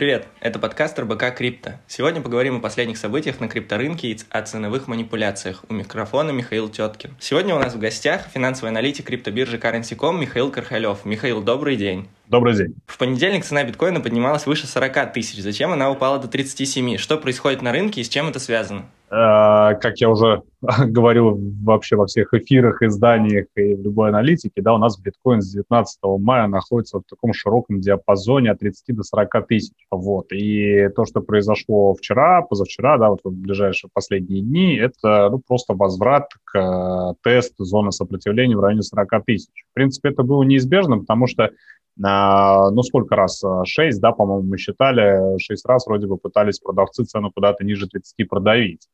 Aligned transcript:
Привет, 0.00 0.28
это 0.40 0.58
подкаст 0.58 0.98
РБК 0.98 1.34
Крипто. 1.36 1.72
Сегодня 1.86 2.22
поговорим 2.22 2.56
о 2.56 2.60
последних 2.60 2.96
событиях 2.96 3.38
на 3.38 3.48
крипторынке 3.48 4.08
и 4.08 4.18
о 4.30 4.40
ценовых 4.40 4.88
манипуляциях. 4.88 5.62
У 5.68 5.74
микрофона 5.74 6.30
Михаил 6.30 6.70
Теткин. 6.70 7.14
Сегодня 7.20 7.54
у 7.54 7.58
нас 7.58 7.74
в 7.74 7.78
гостях 7.78 8.26
финансовый 8.32 8.70
аналитик 8.70 9.04
криптобиржи 9.04 9.58
Currency.com 9.58 10.18
Михаил 10.18 10.50
Кархалев. 10.50 11.04
Михаил, 11.04 11.42
добрый 11.42 11.76
день. 11.76 12.08
Добрый 12.28 12.56
день. 12.56 12.76
В 12.86 12.96
понедельник 12.96 13.44
цена 13.44 13.62
биткоина 13.62 14.00
поднималась 14.00 14.46
выше 14.46 14.66
40 14.66 15.12
тысяч. 15.12 15.42
Зачем 15.42 15.70
она 15.70 15.90
упала 15.90 16.18
до 16.18 16.28
37? 16.28 16.96
Что 16.96 17.18
происходит 17.18 17.60
на 17.60 17.70
рынке 17.70 18.00
и 18.00 18.04
с 18.04 18.08
чем 18.08 18.30
это 18.30 18.40
связано? 18.40 18.86
Э, 19.10 19.74
как 19.80 19.98
я 19.98 20.08
уже 20.08 20.42
говорил 20.86 21.36
вообще 21.64 21.96
во 21.96 22.06
всех 22.06 22.32
эфирах, 22.32 22.80
изданиях 22.80 23.46
и 23.56 23.74
в 23.74 23.82
любой 23.82 24.10
аналитике, 24.10 24.62
да, 24.62 24.72
у 24.74 24.78
нас 24.78 25.00
биткоин 25.00 25.42
с 25.42 25.50
19 25.50 25.98
мая 26.20 26.46
находится 26.46 26.98
в 26.98 27.02
таком 27.10 27.32
широком 27.32 27.80
диапазоне 27.80 28.52
от 28.52 28.60
30 28.60 28.94
до 28.94 29.02
40 29.02 29.48
тысяч. 29.48 29.72
Вот. 29.90 30.30
И 30.32 30.88
то, 30.94 31.06
что 31.06 31.22
произошло 31.22 31.94
вчера, 31.94 32.42
позавчера, 32.42 32.98
да, 32.98 33.10
вот 33.10 33.20
в 33.24 33.30
ближайшие 33.32 33.90
последние 33.92 34.42
дни, 34.42 34.76
это 34.76 35.28
ну, 35.30 35.42
просто 35.44 35.74
возврат 35.74 36.28
к 36.44 36.56
э, 36.56 37.14
тесту 37.24 37.64
зоны 37.64 37.90
сопротивления 37.90 38.56
в 38.56 38.60
районе 38.60 38.82
40 38.82 39.24
тысяч. 39.26 39.50
В 39.72 39.74
принципе, 39.74 40.10
это 40.10 40.22
было 40.22 40.44
неизбежно, 40.44 40.98
потому 40.98 41.26
что 41.26 41.50
ну, 41.96 42.82
сколько 42.82 43.14
раз? 43.14 43.42
Шесть, 43.66 44.00
да, 44.00 44.12
по-моему, 44.12 44.48
мы 44.48 44.56
считали. 44.56 45.38
Шесть 45.38 45.66
раз 45.66 45.86
вроде 45.86 46.06
бы 46.06 46.16
пытались 46.16 46.58
продавцы 46.58 47.04
цену 47.04 47.30
куда-то 47.30 47.62
ниже 47.62 47.88
30 47.88 48.26
продавить. 48.26 48.88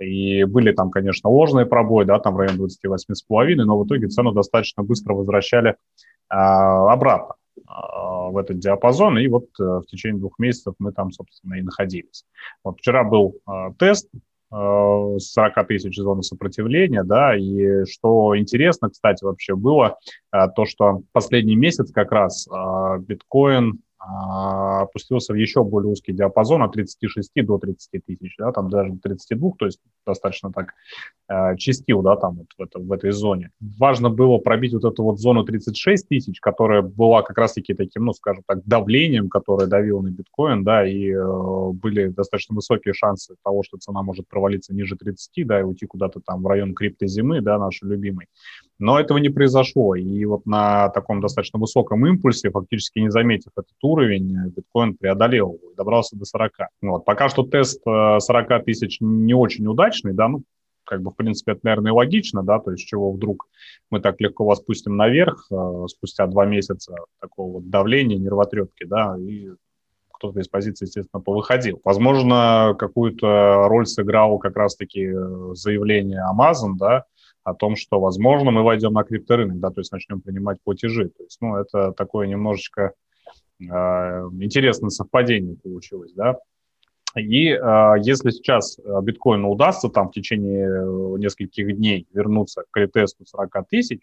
И 0.00 0.44
были 0.44 0.72
там, 0.72 0.90
конечно, 0.90 1.30
ложные 1.30 1.66
пробои, 1.66 2.04
да, 2.04 2.18
там 2.18 2.34
в 2.34 2.38
районе 2.38 2.58
28,5, 2.58 3.54
но 3.56 3.78
в 3.78 3.86
итоге 3.86 4.08
цену 4.08 4.32
достаточно 4.32 4.82
быстро 4.82 5.14
возвращали 5.14 5.76
а, 6.28 6.92
обратно 6.92 7.34
а, 7.66 8.30
в 8.30 8.38
этот 8.38 8.58
диапазон, 8.58 9.18
и 9.18 9.28
вот 9.28 9.46
а, 9.60 9.80
в 9.80 9.86
течение 9.86 10.18
двух 10.18 10.38
месяцев 10.38 10.74
мы 10.78 10.92
там, 10.92 11.12
собственно, 11.12 11.54
и 11.54 11.62
находились. 11.62 12.24
Вот 12.64 12.78
вчера 12.78 13.04
был 13.04 13.36
а, 13.46 13.72
тест, 13.74 14.08
40 14.52 15.18
э, 15.56 15.64
тысяч 15.64 15.96
зоны 15.96 16.22
сопротивления, 16.22 17.02
да, 17.04 17.34
и 17.34 17.86
что 17.86 18.36
интересно, 18.36 18.90
кстати, 18.90 19.24
вообще 19.24 19.56
было, 19.56 19.96
э, 20.30 20.46
то, 20.54 20.66
что 20.66 21.02
последний 21.12 21.56
месяц 21.56 21.90
как 21.90 22.12
раз 22.12 22.46
э, 22.46 22.98
биткоин 22.98 23.80
опустился 24.04 25.32
в 25.32 25.36
еще 25.36 25.62
более 25.62 25.90
узкий 25.90 26.12
диапазон 26.12 26.62
от 26.62 26.72
36 26.72 27.30
до 27.44 27.58
30 27.58 28.04
тысяч, 28.04 28.34
да, 28.36 28.50
там 28.52 28.68
даже 28.68 28.92
до 28.92 29.00
32, 29.00 29.50
то 29.58 29.66
есть 29.66 29.80
достаточно 30.04 30.52
так 30.52 30.74
э, 31.28 31.54
да, 32.02 32.16
там 32.16 32.34
вот 32.36 32.46
в, 32.56 32.62
это, 32.62 32.78
в 32.80 32.90
этой 32.90 33.12
зоне. 33.12 33.50
Важно 33.60 34.10
было 34.10 34.38
пробить 34.38 34.74
вот 34.74 34.84
эту 34.84 35.04
вот 35.04 35.20
зону 35.20 35.44
36 35.44 36.08
тысяч, 36.08 36.40
которая 36.40 36.82
была 36.82 37.22
как 37.22 37.38
раз-таки 37.38 37.74
таким, 37.74 38.06
ну, 38.06 38.12
скажем 38.12 38.42
так, 38.46 38.64
давлением, 38.64 39.28
которое 39.28 39.66
давило 39.66 40.00
на 40.00 40.10
биткоин, 40.10 40.64
да, 40.64 40.86
и 40.86 41.12
э, 41.12 41.70
были 41.72 42.08
достаточно 42.08 42.56
высокие 42.56 42.94
шансы 42.94 43.36
того, 43.44 43.62
что 43.62 43.78
цена 43.78 44.02
может 44.02 44.28
провалиться 44.28 44.74
ниже 44.74 44.96
30, 44.96 45.46
да, 45.46 45.60
и 45.60 45.62
уйти 45.62 45.86
куда-то 45.86 46.20
там 46.20 46.42
в 46.42 46.46
район 46.46 46.74
криптозимы, 46.74 47.40
да, 47.40 47.58
нашей 47.58 47.88
любимой. 47.88 48.26
Но 48.78 48.98
этого 48.98 49.18
не 49.18 49.28
произошло, 49.28 49.94
и 49.94 50.24
вот 50.24 50.44
на 50.46 50.88
таком 50.88 51.20
достаточно 51.20 51.58
высоком 51.58 52.06
импульсе, 52.06 52.50
фактически 52.50 52.98
не 52.98 53.10
заметив 53.10 53.52
этот 53.56 53.76
уровень, 53.82 54.48
биткоин 54.48 54.96
преодолел 54.96 55.54
его 55.54 55.72
и 55.72 55.76
добрался 55.76 56.16
до 56.16 56.24
40. 56.24 56.52
Вот. 56.82 57.04
Пока 57.04 57.28
что 57.28 57.44
тест 57.44 57.80
40 57.84 58.28
э, 58.30 58.62
тысяч 58.64 58.98
не 59.00 59.34
очень 59.34 59.66
удачный, 59.66 60.14
да, 60.14 60.28
ну, 60.28 60.42
как 60.84 61.02
бы, 61.02 61.10
в 61.10 61.14
принципе, 61.14 61.52
это, 61.52 61.60
наверное, 61.64 61.92
логично, 61.92 62.42
да, 62.42 62.58
то 62.58 62.72
есть 62.72 62.86
чего 62.86 63.12
вдруг 63.12 63.48
мы 63.90 64.00
так 64.00 64.20
легко 64.20 64.44
вас 64.44 64.60
пустим 64.60 64.96
наверх 64.96 65.46
э, 65.50 65.84
спустя 65.88 66.26
два 66.26 66.44
месяца 66.44 66.94
такого 67.20 67.54
вот 67.54 67.70
давления, 67.70 68.18
нервотрепки, 68.18 68.84
да, 68.84 69.16
и 69.18 69.50
кто-то 70.12 70.38
из 70.40 70.48
позиции, 70.48 70.86
естественно, 70.86 71.20
повыходил. 71.20 71.80
Возможно, 71.84 72.76
какую-то 72.78 73.66
роль 73.68 73.86
сыграл 73.86 74.38
как 74.38 74.56
раз-таки 74.56 75.06
э, 75.06 75.54
заявление 75.54 76.24
Amazon, 76.32 76.74
да, 76.78 77.04
о 77.44 77.54
том, 77.54 77.76
что, 77.76 78.00
возможно, 78.00 78.50
мы 78.50 78.62
войдем 78.62 78.92
на 78.92 79.04
крипторынок, 79.04 79.58
да, 79.58 79.70
то 79.70 79.80
есть 79.80 79.92
начнем 79.92 80.20
принимать 80.20 80.58
платежи. 80.62 81.08
То 81.08 81.24
есть, 81.24 81.38
ну, 81.40 81.56
это 81.56 81.92
такое 81.92 82.26
немножечко 82.26 82.92
э, 83.60 83.64
интересное 83.64 84.90
совпадение 84.90 85.56
получилось, 85.56 86.12
да. 86.12 86.38
И 87.16 87.48
э, 87.48 87.94
если 88.02 88.30
сейчас 88.30 88.78
э, 88.78 88.82
биткоину 89.02 89.50
удастся 89.50 89.88
там 89.88 90.08
в 90.08 90.12
течение 90.12 90.66
э, 90.66 91.18
нескольких 91.18 91.76
дней 91.76 92.06
вернуться 92.12 92.64
к 92.70 92.76
ретесту 92.76 93.26
40 93.26 93.68
тысяч, 93.68 94.00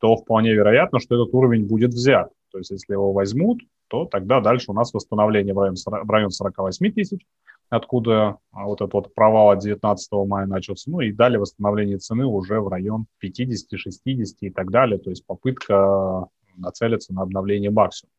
то 0.00 0.16
вполне 0.16 0.54
вероятно, 0.54 1.00
что 1.00 1.16
этот 1.16 1.34
уровень 1.34 1.66
будет 1.66 1.90
взят. 1.90 2.30
То 2.50 2.58
есть 2.58 2.70
если 2.70 2.94
его 2.94 3.12
возьмут, 3.12 3.60
то 3.88 4.06
тогда 4.06 4.40
дальше 4.40 4.70
у 4.70 4.74
нас 4.74 4.94
восстановление 4.94 5.52
в 5.52 6.10
район 6.10 6.30
48 6.30 6.92
тысяч, 6.92 7.26
откуда 7.70 8.38
а, 8.52 8.64
вот 8.64 8.80
этот 8.80 8.92
вот 8.92 9.14
провал 9.14 9.50
от 9.50 9.60
19 9.60 10.12
мая 10.26 10.46
начался, 10.46 10.90
ну 10.90 11.00
и 11.00 11.12
далее 11.12 11.38
восстановление 11.38 11.98
цены 11.98 12.26
уже 12.26 12.60
в 12.60 12.68
район 12.68 13.06
50, 13.18 13.78
60 13.78 14.36
и 14.40 14.50
так 14.50 14.70
далее, 14.70 14.98
то 14.98 15.10
есть 15.10 15.24
попытка 15.24 16.26
нацелиться 16.56 17.14
на 17.14 17.22
обновление 17.22 17.70
максимума. 17.70 18.12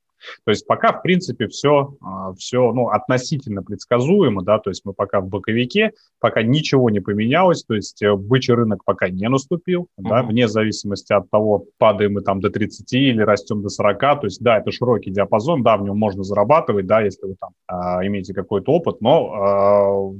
То 0.45 0.51
есть 0.51 0.65
пока, 0.67 0.91
в 0.91 1.01
принципе, 1.01 1.47
все, 1.47 1.95
все 2.37 2.69
а, 2.69 2.73
ну, 2.73 2.89
относительно 2.89 3.63
предсказуемо, 3.63 4.43
да, 4.43 4.59
то 4.59 4.69
есть 4.69 4.83
мы 4.85 4.93
пока 4.93 5.21
в 5.21 5.27
боковике, 5.27 5.91
пока 6.19 6.43
ничего 6.43 6.89
не 6.89 6.99
поменялось, 6.99 7.63
то 7.63 7.73
есть 7.73 8.01
э, 8.01 8.15
бычий 8.15 8.53
рынок 8.53 8.83
пока 8.85 9.09
не 9.09 9.27
наступил, 9.29 9.87
uh-huh. 9.99 10.09
да, 10.09 10.23
вне 10.23 10.47
зависимости 10.47 11.13
от 11.13 11.29
того, 11.29 11.65
падаем 11.77 12.13
мы 12.13 12.21
там 12.21 12.39
до 12.39 12.49
30 12.49 12.91
или 12.93 13.21
растем 13.21 13.61
до 13.61 13.69
40, 13.69 13.99
то 13.99 14.19
есть, 14.23 14.41
да, 14.41 14.57
это 14.57 14.71
широкий 14.71 15.11
диапазон, 15.11 15.63
да, 15.63 15.77
в 15.77 15.83
нем 15.83 15.97
можно 15.97 16.23
зарабатывать, 16.23 16.85
да, 16.85 17.01
если 17.01 17.25
вы 17.25 17.35
там 17.39 17.51
а, 17.67 18.05
имеете 18.05 18.33
какой-то 18.33 18.71
опыт, 18.71 19.01
но 19.01 19.33
а, 19.33 20.11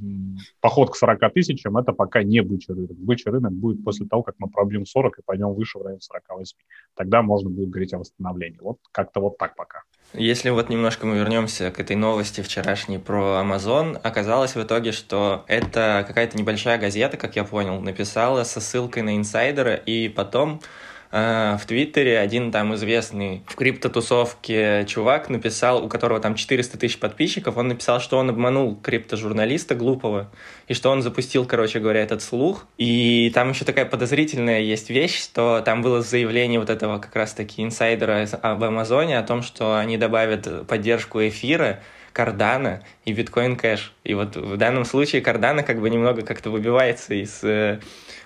поход 0.62 0.92
к 0.92 0.96
40 0.96 1.34
тысячам 1.34 1.78
это 1.78 1.94
пока 1.94 2.24
не 2.24 2.42
бычий 2.42 2.74
рынок. 2.74 2.98
Бычий 2.98 3.32
рынок 3.32 3.54
будет 3.54 3.84
после 3.84 4.06
того, 4.06 4.24
как 4.24 4.36
мы 4.40 4.50
пробьем 4.50 4.86
40 4.86 5.20
и 5.20 5.22
пойдем 5.26 5.54
выше 5.54 5.80
в 5.80 5.84
районе 5.84 6.02
48. 6.02 6.58
Тогда 6.96 7.22
можно 7.22 7.50
будет 7.50 7.70
говорить 7.70 7.94
о 7.94 8.00
восстановлении. 8.00 8.60
Вот 8.62 8.78
как-то 8.92 9.20
вот 9.20 9.38
так 9.38 9.56
пока. 9.56 9.84
Если 10.14 10.50
вот 10.50 10.70
немножко 10.70 11.06
мы 11.06 11.16
вернемся 11.16 11.72
к 11.72 11.80
этой 11.80 11.96
новости 11.96 12.42
вчерашней 12.42 12.98
про 12.98 13.42
Amazon, 13.42 13.98
оказалось 14.04 14.56
в 14.56 14.62
итоге, 14.62 14.92
что 14.92 15.46
это 15.48 16.04
какая-то 16.06 16.38
небольшая 16.38 16.78
газета, 16.78 17.16
как 17.16 17.38
я 17.38 17.46
понял, 17.46 17.80
написала 17.80 18.44
со 18.44 18.60
ссылкой 18.60 19.04
на 19.04 19.16
инсайдера, 19.16 19.76
и 19.76 20.10
потом 20.10 20.62
в 21.12 21.62
Твиттере 21.68 22.20
один 22.20 22.52
там 22.52 22.74
известный 22.76 23.44
в 23.46 23.56
криптотусовке 23.56 24.86
чувак 24.88 25.30
написал, 25.30 25.84
у 25.84 25.90
которого 25.90 26.20
там 26.22 26.36
400 26.36 26.78
тысяч 26.78 27.00
подписчиков, 27.00 27.58
он 27.58 27.68
написал, 27.68 28.00
что 28.00 28.18
он 28.18 28.30
обманул 28.30 28.78
криптожурналиста 28.78 29.76
глупого, 29.76 30.32
и 30.68 30.74
что 30.74 30.90
он 30.90 31.02
запустил, 31.02 31.46
короче 31.46 31.80
говоря, 31.80 32.02
этот 32.02 32.22
слух. 32.22 32.66
И 32.78 33.30
там 33.34 33.50
еще 33.50 33.66
такая 33.66 33.86
подозрительная 33.86 34.62
есть 34.62 34.90
вещь, 34.90 35.22
что 35.22 35.62
там 35.66 35.82
было 35.82 36.02
заявление 36.02 36.60
вот 36.60 36.70
этого 36.70 37.00
как 37.00 37.16
раз-таки 37.16 37.62
инсайдера 37.62 38.28
об 38.42 38.64
Амазоне 38.64 39.20
о 39.20 39.24
том, 39.24 39.42
что 39.42 39.78
они 39.78 39.98
добавят 39.98 40.66
поддержку 40.68 41.20
эфира, 41.20 41.82
Cardano 42.14 42.84
и 43.06 43.14
Bitcoin 43.14 43.56
Cash. 43.56 43.94
И 44.04 44.14
вот 44.14 44.36
в 44.36 44.58
данном 44.58 44.86
случае 44.86 45.22
Cardano 45.22 45.64
как 45.64 45.80
бы 45.80 45.90
немного 45.90 46.22
как-то 46.22 46.50
выбивается 46.50 47.14
из 47.14 47.44
э, 47.44 47.80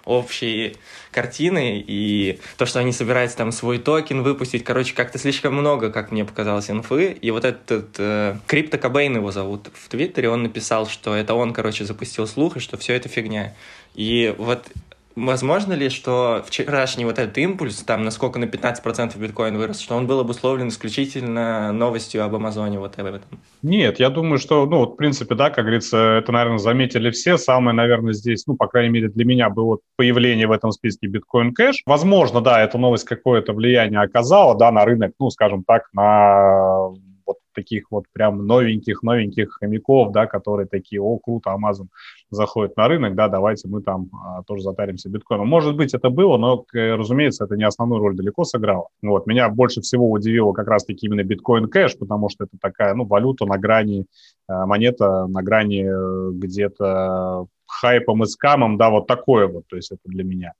общей 0.06 0.75
картины, 1.12 1.84
и 1.85 2.40
то, 2.57 2.66
что 2.66 2.79
они 2.79 2.91
собираются 2.91 3.38
там 3.38 3.51
свой 3.51 3.79
токен 3.79 4.22
выпустить, 4.22 4.63
короче, 4.63 4.94
как-то 4.94 5.18
слишком 5.18 5.56
много, 5.56 5.91
как 5.91 6.12
мне 6.12 6.25
показалось, 6.25 6.69
инфы, 6.69 7.12
и 7.12 7.31
вот 7.31 7.45
этот 7.45 7.95
э, 7.97 8.38
Crypto 8.47 8.78
Cobain 8.78 9.16
его 9.16 9.31
зовут 9.31 9.69
в 9.74 9.90
Твиттере, 9.90 10.29
он 10.29 10.44
написал, 10.44 10.88
что 10.88 11.16
это 11.16 11.34
он, 11.34 11.53
короче, 11.53 11.85
запустил 11.85 12.28
слух, 12.28 12.57
и 12.57 12.59
что 12.59 12.78
все 12.78 12.94
это 12.94 13.09
фигня. 13.09 13.53
И 13.95 14.34
вот 14.38 14.68
Возможно 15.16 15.74
ли, 15.74 15.90
что 15.90 16.44
вчерашний 16.46 17.06
вот 17.06 17.20
этот 17.20 17.38
импульс, 17.38 17.78
там, 17.84 18.03
насколько 18.03 18.38
на 18.38 18.46
15% 18.46 19.18
биткоин 19.18 19.58
вырос, 19.58 19.80
что 19.80 19.96
он 19.96 20.08
был 20.08 20.20
обусловлен 20.20 20.68
исключительно 20.68 21.72
новостью 21.72 22.25
об 22.25 22.36
Амазоне 22.36 22.80
вот 22.80 23.00
об 23.00 23.06
этом? 23.06 23.39
Нет, 23.62 24.00
я 24.00 24.10
думаю, 24.10 24.39
что, 24.39 24.66
ну, 24.66 24.80
вот, 24.80 24.94
в 24.94 24.95
принципе, 24.98 25.36
да, 25.36 25.50
как 25.50 25.66
говорится, 25.66 26.18
это, 26.19 26.31
наверное, 26.31 26.57
заметили 26.57 27.12
все. 27.12 27.38
Самое, 27.38 27.75
наверное, 27.75 28.13
здесь, 28.13 28.45
ну, 28.45 28.56
по 28.57 28.68
крайней 28.68 28.89
мере, 28.89 29.07
для 29.07 29.24
меня 29.24 29.50
было 29.50 29.80
появление 29.95 30.48
в 30.48 30.51
этом 30.51 30.72
списке 30.72 31.07
биткоин 31.07 31.54
кэш. 31.54 31.84
Возможно, 31.86 32.42
да, 32.42 32.62
эта 32.62 32.78
новость 32.78 33.06
какое-то 33.06 33.54
влияние 33.54 34.01
оказала, 34.01 34.57
да, 34.57 34.72
на 34.72 34.84
рынок, 34.84 35.13
ну, 35.19 35.30
скажем 35.30 35.63
так, 35.63 35.84
на 35.94 36.89
таких 37.56 37.92
вот 37.92 38.06
прям 38.13 38.46
новеньких-новеньких 38.46 39.57
хомяков, 39.60 40.12
да, 40.12 40.28
которые 40.28 40.68
такие, 40.68 41.02
о, 41.02 41.18
круто, 41.18 41.50
Amazon 41.50 41.88
заходит 42.30 42.78
на 42.78 42.88
рынок, 42.88 43.16
да, 43.16 43.28
давайте 43.28 43.68
мы 43.68 43.81
там 43.81 44.10
а, 44.13 44.44
тоже 44.44 44.63
затаримся 44.63 45.10
биткоином. 45.10 45.48
Может 45.48 45.75
быть, 45.75 45.94
это 45.94 46.10
было, 46.10 46.38
но, 46.38 46.66
разумеется, 46.74 47.46
это 47.46 47.56
не 47.56 47.63
основную 47.63 48.02
роль 48.02 48.16
далеко 48.16 48.44
сыграло. 48.44 48.90
Вот, 49.02 49.25
меня 49.25 49.50
больше 49.50 49.81
всего 49.81 50.12
удивило 50.12 50.54
как 50.54 50.68
раз-таки 50.68 51.07
именно 51.07 51.24
биткоин 51.24 51.68
кэш, 51.68 51.98
потому 51.98 52.30
что 52.30 52.44
это 52.44 52.57
такая, 52.62 52.94
ну, 52.94 53.06
валюта 53.06 53.46
на 53.46 53.58
грани, 53.58 54.06
а, 54.48 54.66
монета 54.66 55.25
на 55.28 55.42
грани 55.42 55.86
э, 55.86 56.31
где-то 56.34 57.48
хайпом 57.68 58.24
и 58.24 58.25
скамом, 58.28 58.78
да, 58.78 58.90
вот 58.90 59.08
такое 59.08 59.48
вот, 59.48 59.68
то 59.68 59.75
есть 59.75 59.92
это 59.92 60.01
для 60.06 60.24
меня. 60.24 60.54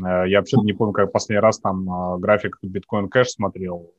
Э, 0.00 0.24
я 0.26 0.38
вообще 0.38 0.56
не 0.58 0.72
помню, 0.72 0.92
как 0.92 1.12
последний 1.12 1.40
раз 1.40 1.58
там 1.58 1.90
а, 1.90 2.18
график 2.18 2.58
биткоин 2.62 3.08
кэш 3.08 3.30
смотрел, 3.30 3.92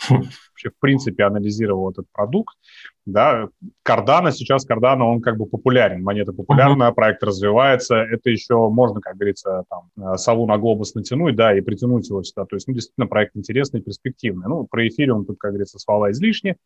вообще 0.10 0.70
в 0.70 0.78
принципе 0.80 1.24
анализировал 1.24 1.90
этот 1.90 2.06
продукт, 2.12 2.56
да, 3.04 3.48
Cardano 3.86 4.30
сейчас, 4.32 4.68
Cardano, 4.68 5.02
он 5.02 5.20
как 5.20 5.36
бы 5.36 5.46
популярен, 5.46 6.02
монета 6.02 6.32
популярная, 6.32 6.90
uh-huh. 6.90 6.94
проект 6.94 7.22
развивается, 7.22 7.96
это 7.96 8.30
еще 8.30 8.68
можно, 8.68 9.00
как 9.00 9.16
говорится, 9.16 9.64
там, 9.70 9.90
э, 9.96 10.16
сову 10.16 10.46
на 10.46 10.58
глобус 10.58 10.94
натянуть, 10.94 11.36
да, 11.36 11.56
и 11.56 11.60
притянуть 11.60 12.08
его 12.08 12.22
сюда, 12.22 12.44
то 12.46 12.56
есть, 12.56 12.66
ну, 12.68 12.74
действительно, 12.74 13.06
проект 13.06 13.36
интересный, 13.36 13.80
перспективный. 13.80 14.48
Ну, 14.48 14.66
про 14.68 14.86
эфириум 14.88 15.24
тут, 15.24 15.38
как 15.38 15.52
говорится, 15.52 15.78
слова 15.78 16.10
излишни, 16.10 16.56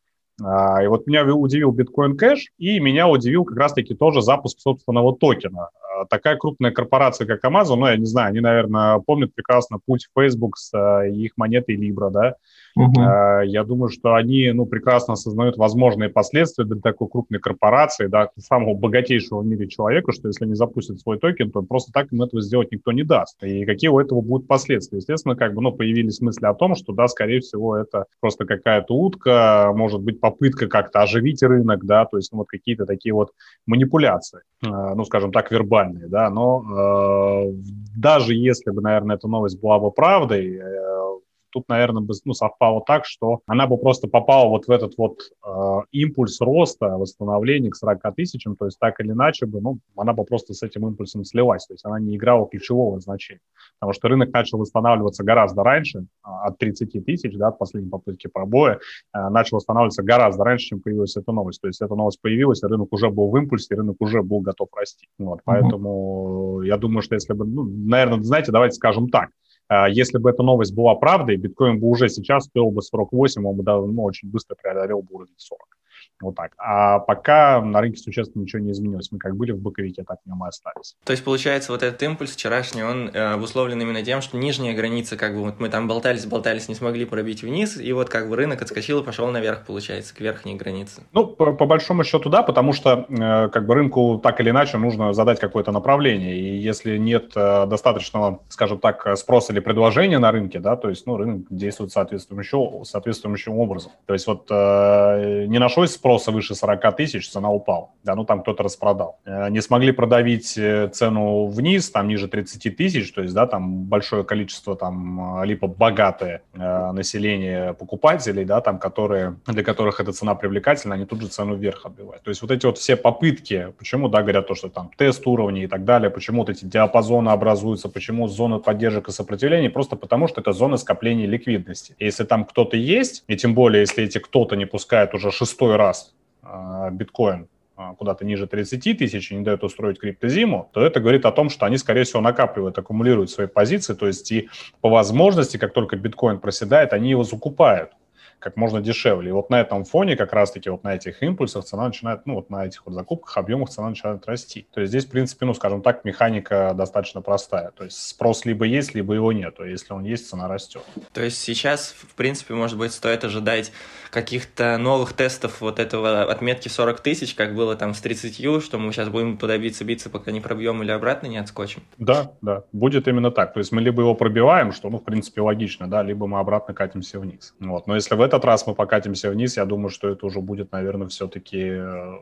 а, 0.42 0.82
и 0.82 0.86
вот 0.86 1.06
меня 1.06 1.24
удивил 1.24 1.72
Bitcoin 1.72 2.16
Cash, 2.16 2.52
и 2.58 2.80
меня 2.80 3.08
удивил 3.08 3.44
как 3.44 3.58
раз-таки 3.58 3.94
тоже 3.94 4.22
запуск 4.22 4.58
собственного 4.60 5.16
токена. 5.16 5.68
А, 5.82 6.06
такая 6.06 6.36
крупная 6.36 6.70
корпорация, 6.70 7.26
как 7.26 7.44
Amazon, 7.44 7.76
ну, 7.76 7.86
я 7.86 7.96
не 7.96 8.06
знаю, 8.06 8.28
они, 8.30 8.40
наверное, 8.40 8.98
помнят 9.00 9.34
прекрасно 9.34 9.78
путь 9.84 10.08
Facebook 10.16 10.56
с 10.56 10.72
а, 10.74 11.06
их 11.06 11.32
монетой 11.36 11.76
Libra, 11.76 12.10
да, 12.10 12.36
Угу. 12.76 13.00
Я 13.44 13.64
думаю, 13.64 13.88
что 13.88 14.14
они 14.14 14.50
ну, 14.52 14.66
прекрасно 14.66 15.14
осознают 15.14 15.56
возможные 15.56 16.08
последствия 16.08 16.64
для 16.64 16.80
такой 16.80 17.08
крупной 17.08 17.40
корпорации, 17.40 18.06
да, 18.06 18.30
самого 18.38 18.74
богатейшего 18.74 19.40
в 19.40 19.46
мире 19.46 19.68
человека, 19.68 20.12
что 20.12 20.28
если 20.28 20.44
они 20.44 20.54
запустят 20.54 21.00
свой 21.00 21.18
токен, 21.18 21.50
то 21.50 21.62
просто 21.62 21.92
так 21.92 22.12
им 22.12 22.22
этого 22.22 22.42
сделать 22.42 22.70
никто 22.72 22.92
не 22.92 23.02
даст. 23.02 23.42
И 23.42 23.64
какие 23.64 23.88
у 23.88 23.98
этого 23.98 24.20
будут 24.20 24.46
последствия? 24.46 24.98
Естественно, 24.98 25.36
как 25.36 25.54
бы, 25.54 25.62
ну, 25.62 25.72
появились 25.72 26.20
мысли 26.20 26.46
о 26.46 26.54
том, 26.54 26.74
что, 26.74 26.92
да, 26.92 27.08
скорее 27.08 27.40
всего, 27.40 27.76
это 27.76 28.06
просто 28.20 28.44
какая-то 28.44 28.94
утка, 28.94 29.72
может 29.74 30.00
быть, 30.00 30.20
попытка 30.20 30.68
как-то 30.68 31.02
оживить 31.02 31.42
рынок, 31.42 31.84
да, 31.84 32.04
то 32.04 32.16
есть 32.16 32.32
ну, 32.32 32.38
вот 32.38 32.48
какие-то 32.48 32.86
такие 32.86 33.14
вот 33.14 33.30
манипуляции, 33.66 34.40
ну, 34.62 35.04
скажем 35.04 35.32
так, 35.32 35.50
вербальные, 35.50 36.08
да, 36.08 36.30
но 36.30 36.62
э, 36.62 37.52
даже 37.96 38.34
если 38.34 38.70
бы, 38.70 38.80
наверное, 38.80 39.16
эта 39.16 39.28
новость 39.28 39.60
была 39.60 39.78
бы 39.78 39.90
правдой, 39.90 40.56
э, 40.56 41.00
тут, 41.50 41.68
наверное, 41.68 42.02
бы, 42.02 42.14
ну, 42.24 42.32
совпало 42.32 42.82
так, 42.86 43.04
что 43.04 43.40
она 43.46 43.66
бы 43.66 43.76
просто 43.76 44.08
попала 44.08 44.48
вот 44.48 44.66
в 44.66 44.70
этот 44.70 44.94
вот 44.96 45.20
э, 45.46 45.80
импульс 45.92 46.40
роста, 46.40 46.96
восстановления 46.96 47.70
к 47.70 47.76
40 47.76 48.14
тысячам, 48.14 48.56
то 48.56 48.66
есть 48.66 48.78
так 48.78 49.00
или 49.00 49.10
иначе 49.10 49.46
бы, 49.46 49.60
ну, 49.60 49.78
она 49.96 50.12
бы 50.12 50.24
просто 50.24 50.54
с 50.54 50.62
этим 50.62 50.86
импульсом 50.86 51.24
слилась, 51.24 51.66
то 51.66 51.74
есть 51.74 51.84
она 51.84 52.00
не 52.00 52.16
играла 52.16 52.48
ключевого 52.48 53.00
значения, 53.00 53.40
потому 53.78 53.92
что 53.92 54.08
рынок 54.08 54.32
начал 54.32 54.58
восстанавливаться 54.58 55.24
гораздо 55.24 55.62
раньше, 55.62 55.98
э, 56.00 56.04
от 56.22 56.58
30 56.58 57.04
тысяч, 57.04 57.36
да, 57.36 57.48
от 57.48 57.58
последней 57.58 57.90
попытки 57.90 58.28
пробоя, 58.28 58.78
э, 59.14 59.28
начал 59.28 59.56
восстанавливаться 59.56 60.02
гораздо 60.02 60.44
раньше, 60.44 60.66
чем 60.66 60.80
появилась 60.80 61.16
эта 61.16 61.32
новость, 61.32 61.60
то 61.60 61.66
есть 61.66 61.80
эта 61.80 61.94
новость 61.94 62.20
появилась, 62.20 62.62
рынок 62.62 62.92
уже 62.92 63.10
был 63.10 63.30
в 63.30 63.36
импульсе, 63.36 63.74
рынок 63.74 63.96
уже 64.00 64.22
был 64.22 64.40
готов 64.40 64.68
расти, 64.76 65.08
вот, 65.18 65.38
mm-hmm. 65.38 65.42
поэтому 65.44 66.62
я 66.62 66.76
думаю, 66.76 67.02
что 67.02 67.14
если 67.14 67.32
бы, 67.32 67.44
ну, 67.44 67.64
наверное, 67.64 68.22
знаете, 68.22 68.52
давайте 68.52 68.76
скажем 68.76 69.08
так, 69.08 69.30
а, 69.30 69.39
если 69.88 70.18
бы 70.18 70.30
эта 70.30 70.42
новость 70.42 70.74
была 70.74 70.94
правдой, 70.96 71.36
биткоин 71.36 71.78
бы 71.78 71.88
уже 71.88 72.08
сейчас 72.08 72.44
стоил 72.44 72.70
бы 72.70 72.82
48, 72.82 73.46
он 73.46 73.56
бы 73.56 73.62
давно 73.62 74.02
очень 74.02 74.30
быстро 74.30 74.56
преодолел 74.60 75.02
бы 75.02 75.14
уровень 75.14 75.34
40. 75.36 75.79
Вот 76.20 76.34
так. 76.34 76.52
А 76.58 76.98
пока 76.98 77.60
на 77.60 77.80
рынке 77.80 77.98
существенно 77.98 78.42
ничего 78.42 78.62
не 78.62 78.72
изменилось. 78.72 79.10
Мы 79.10 79.18
как 79.18 79.36
были 79.36 79.52
в 79.52 79.58
боковике, 79.58 80.04
так 80.04 80.18
в 80.24 80.28
нем 80.28 80.44
и 80.44 80.48
остались. 80.48 80.96
То 81.04 81.12
есть, 81.12 81.24
получается, 81.24 81.72
вот 81.72 81.82
этот 81.82 82.02
импульс 82.02 82.32
вчерашний, 82.32 82.82
он 82.82 83.08
э, 83.08 83.34
обусловлен 83.34 83.80
именно 83.80 84.02
тем, 84.02 84.20
что 84.20 84.36
нижняя 84.36 84.74
граница, 84.74 85.16
как 85.16 85.34
бы, 85.34 85.42
вот 85.42 85.60
мы 85.60 85.68
там 85.68 85.88
болтались, 85.88 86.26
болтались, 86.26 86.68
не 86.68 86.74
смогли 86.74 87.04
пробить 87.04 87.42
вниз, 87.42 87.80
и 87.80 87.92
вот 87.92 88.08
как 88.08 88.28
бы 88.28 88.36
рынок 88.36 88.62
отскочил 88.62 89.00
и 89.00 89.04
пошел 89.04 89.30
наверх, 89.30 89.64
получается, 89.66 90.14
к 90.14 90.20
верхней 90.20 90.56
границе. 90.56 91.02
Ну, 91.12 91.26
по, 91.26 91.52
по 91.52 91.66
большому 91.66 92.04
счету, 92.04 92.28
да, 92.28 92.42
потому 92.42 92.72
что 92.72 93.06
э, 93.08 93.48
как 93.48 93.66
бы 93.66 93.74
рынку 93.74 94.20
так 94.22 94.40
или 94.40 94.50
иначе 94.50 94.78
нужно 94.78 95.12
задать 95.12 95.40
какое-то 95.40 95.72
направление, 95.72 96.38
и 96.38 96.58
если 96.58 96.98
нет 96.98 97.32
э, 97.34 97.66
достаточного, 97.66 98.42
скажем 98.48 98.78
так, 98.78 99.16
спроса 99.16 99.52
или 99.52 99.60
предложения 99.60 100.18
на 100.18 100.32
рынке, 100.32 100.58
да, 100.58 100.76
то 100.76 100.88
есть, 100.88 101.06
ну, 101.06 101.16
рынок 101.16 101.46
действует 101.50 101.92
соответствующим, 101.92 102.84
соответствующим 102.84 103.58
образом. 103.58 103.92
То 104.06 104.14
есть 104.14 104.26
вот 104.26 104.46
э, 104.50 105.46
не 105.46 105.58
нашлось 105.58 105.89
спроса, 105.94 106.30
выше 106.30 106.54
40 106.54 106.96
тысяч, 106.96 107.30
цена 107.30 107.50
упала. 107.50 107.90
Да, 108.04 108.14
ну 108.14 108.24
там 108.24 108.42
кто-то 108.42 108.62
распродал. 108.62 109.18
Э, 109.24 109.48
не 109.50 109.60
смогли 109.60 109.92
продавить 109.92 110.56
э, 110.56 110.88
цену 110.88 111.46
вниз, 111.46 111.90
там 111.90 112.08
ниже 112.08 112.28
30 112.28 112.76
тысяч, 112.76 113.12
то 113.12 113.22
есть, 113.22 113.34
да, 113.34 113.46
там 113.46 113.84
большое 113.84 114.24
количество 114.24 114.76
там 114.76 115.42
э, 115.42 115.46
либо 115.46 115.66
богатое 115.66 116.42
э, 116.54 116.92
население 116.92 117.74
покупателей, 117.74 118.44
да, 118.44 118.60
там, 118.60 118.78
которые, 118.78 119.36
для 119.46 119.62
которых 119.62 120.00
эта 120.00 120.12
цена 120.12 120.34
привлекательна, 120.34 120.94
они 120.94 121.04
тут 121.04 121.20
же 121.20 121.28
цену 121.28 121.56
вверх 121.56 121.86
отбивают. 121.86 122.22
То 122.22 122.30
есть 122.30 122.42
вот 122.42 122.50
эти 122.50 122.66
вот 122.66 122.78
все 122.78 122.96
попытки, 122.96 123.72
почему, 123.78 124.08
да, 124.08 124.22
говорят 124.22 124.48
то, 124.48 124.54
что 124.54 124.68
там 124.68 124.90
тест 124.96 125.26
уровней 125.26 125.64
и 125.64 125.66
так 125.66 125.84
далее, 125.84 126.10
почему 126.10 126.38
вот 126.40 126.50
эти 126.50 126.64
диапазоны 126.64 127.30
образуются, 127.30 127.88
почему 127.88 128.28
зоны 128.28 128.58
поддержек 128.58 129.08
и 129.08 129.12
сопротивления, 129.12 129.70
просто 129.70 129.96
потому 129.96 130.28
что 130.28 130.40
это 130.40 130.52
зоны 130.52 130.78
скопления 130.78 131.26
ликвидности. 131.26 131.94
Если 131.98 132.24
там 132.24 132.44
кто-то 132.44 132.76
есть, 132.76 133.24
и 133.28 133.36
тем 133.36 133.54
более, 133.54 133.80
если 133.80 134.04
эти 134.04 134.18
кто-то 134.18 134.56
не 134.56 134.66
пускает 134.66 135.14
уже 135.14 135.30
шестой 135.30 135.76
раз 135.80 136.14
а, 136.42 136.90
биткоин 136.90 137.48
а, 137.76 137.94
куда-то 137.94 138.24
ниже 138.24 138.46
30 138.46 138.98
тысяч 138.98 139.32
и 139.32 139.36
не 139.36 139.42
дают 139.42 139.64
устроить 139.64 139.98
криптозиму, 139.98 140.70
то 140.72 140.82
это 140.84 141.00
говорит 141.00 141.24
о 141.24 141.32
том, 141.32 141.48
что 141.48 141.66
они, 141.66 141.78
скорее 141.78 142.04
всего, 142.04 142.20
накапливают, 142.20 142.78
аккумулируют 142.78 143.30
свои 143.30 143.46
позиции, 143.46 143.94
то 143.94 144.06
есть 144.06 144.30
и 144.32 144.48
по 144.80 144.90
возможности, 144.90 145.56
как 145.56 145.72
только 145.72 145.96
биткоин 145.96 146.38
проседает, 146.38 146.92
они 146.92 147.10
его 147.10 147.24
закупают 147.24 147.92
как 148.40 148.56
можно 148.56 148.80
дешевле. 148.80 149.28
И 149.28 149.32
вот 149.32 149.50
на 149.50 149.60
этом 149.60 149.84
фоне, 149.84 150.16
как 150.16 150.32
раз-таки 150.32 150.70
вот 150.70 150.82
на 150.82 150.94
этих 150.94 151.22
импульсах 151.22 151.64
цена 151.64 151.86
начинает, 151.86 152.26
ну 152.26 152.34
вот 152.34 152.50
на 152.50 152.66
этих 152.66 152.84
вот 152.86 152.94
закупках, 152.94 153.36
объемах 153.36 153.68
цена 153.68 153.90
начинает 153.90 154.26
расти. 154.26 154.66
То 154.72 154.80
есть 154.80 154.90
здесь, 154.90 155.04
в 155.04 155.10
принципе, 155.10 155.46
ну, 155.46 155.54
скажем 155.54 155.82
так, 155.82 156.04
механика 156.04 156.72
достаточно 156.74 157.20
простая. 157.20 157.70
То 157.72 157.84
есть 157.84 158.08
спрос 158.08 158.44
либо 158.44 158.64
есть, 158.64 158.94
либо 158.94 159.14
его 159.14 159.32
нет. 159.32 159.56
То 159.56 159.64
есть 159.64 159.82
если 159.82 159.92
он 159.92 160.04
есть, 160.04 160.28
цена 160.28 160.48
растет. 160.48 160.82
То 161.12 161.22
есть 161.22 161.38
сейчас, 161.38 161.94
в 161.96 162.14
принципе, 162.14 162.54
может 162.54 162.78
быть, 162.78 162.92
стоит 162.92 163.24
ожидать 163.24 163.72
каких-то 164.10 164.76
новых 164.78 165.12
тестов 165.12 165.60
вот 165.60 165.78
этого 165.78 166.24
отметки 166.24 166.68
40 166.68 167.00
тысяч, 167.00 167.34
как 167.34 167.54
было 167.54 167.76
там 167.76 167.94
с 167.94 168.00
30, 168.00 168.62
что 168.62 168.78
мы 168.78 168.92
сейчас 168.92 169.08
будем 169.08 169.36
туда 169.36 169.56
биться, 169.58 169.84
биться, 169.84 170.10
пока 170.10 170.32
не 170.32 170.40
пробьем 170.40 170.82
или 170.82 170.90
обратно 170.90 171.26
не 171.26 171.38
отскочим? 171.38 171.82
Да, 171.98 172.32
да, 172.42 172.64
будет 172.72 173.06
именно 173.06 173.30
так. 173.30 173.52
То 173.52 173.58
есть 173.58 173.72
мы 173.72 173.80
либо 173.80 174.02
его 174.02 174.14
пробиваем, 174.14 174.72
что, 174.72 174.90
ну, 174.90 174.98
в 174.98 175.04
принципе, 175.04 175.40
логично, 175.40 175.88
да, 175.88 176.02
либо 176.02 176.26
мы 176.26 176.38
обратно 176.38 176.74
катимся 176.74 177.20
вниз. 177.20 177.54
Вот. 177.60 177.86
Но 177.86 177.94
если 177.94 178.14
в 178.14 178.20
этот 178.30 178.44
раз 178.44 178.66
мы 178.66 178.74
покатимся 178.74 179.30
вниз, 179.30 179.56
я 179.56 179.64
думаю, 179.64 179.90
что 179.90 180.08
это 180.08 180.24
уже 180.26 180.40
будет, 180.40 180.72
наверное, 180.72 181.08
все-таки 181.08 181.58
э, 181.60 182.18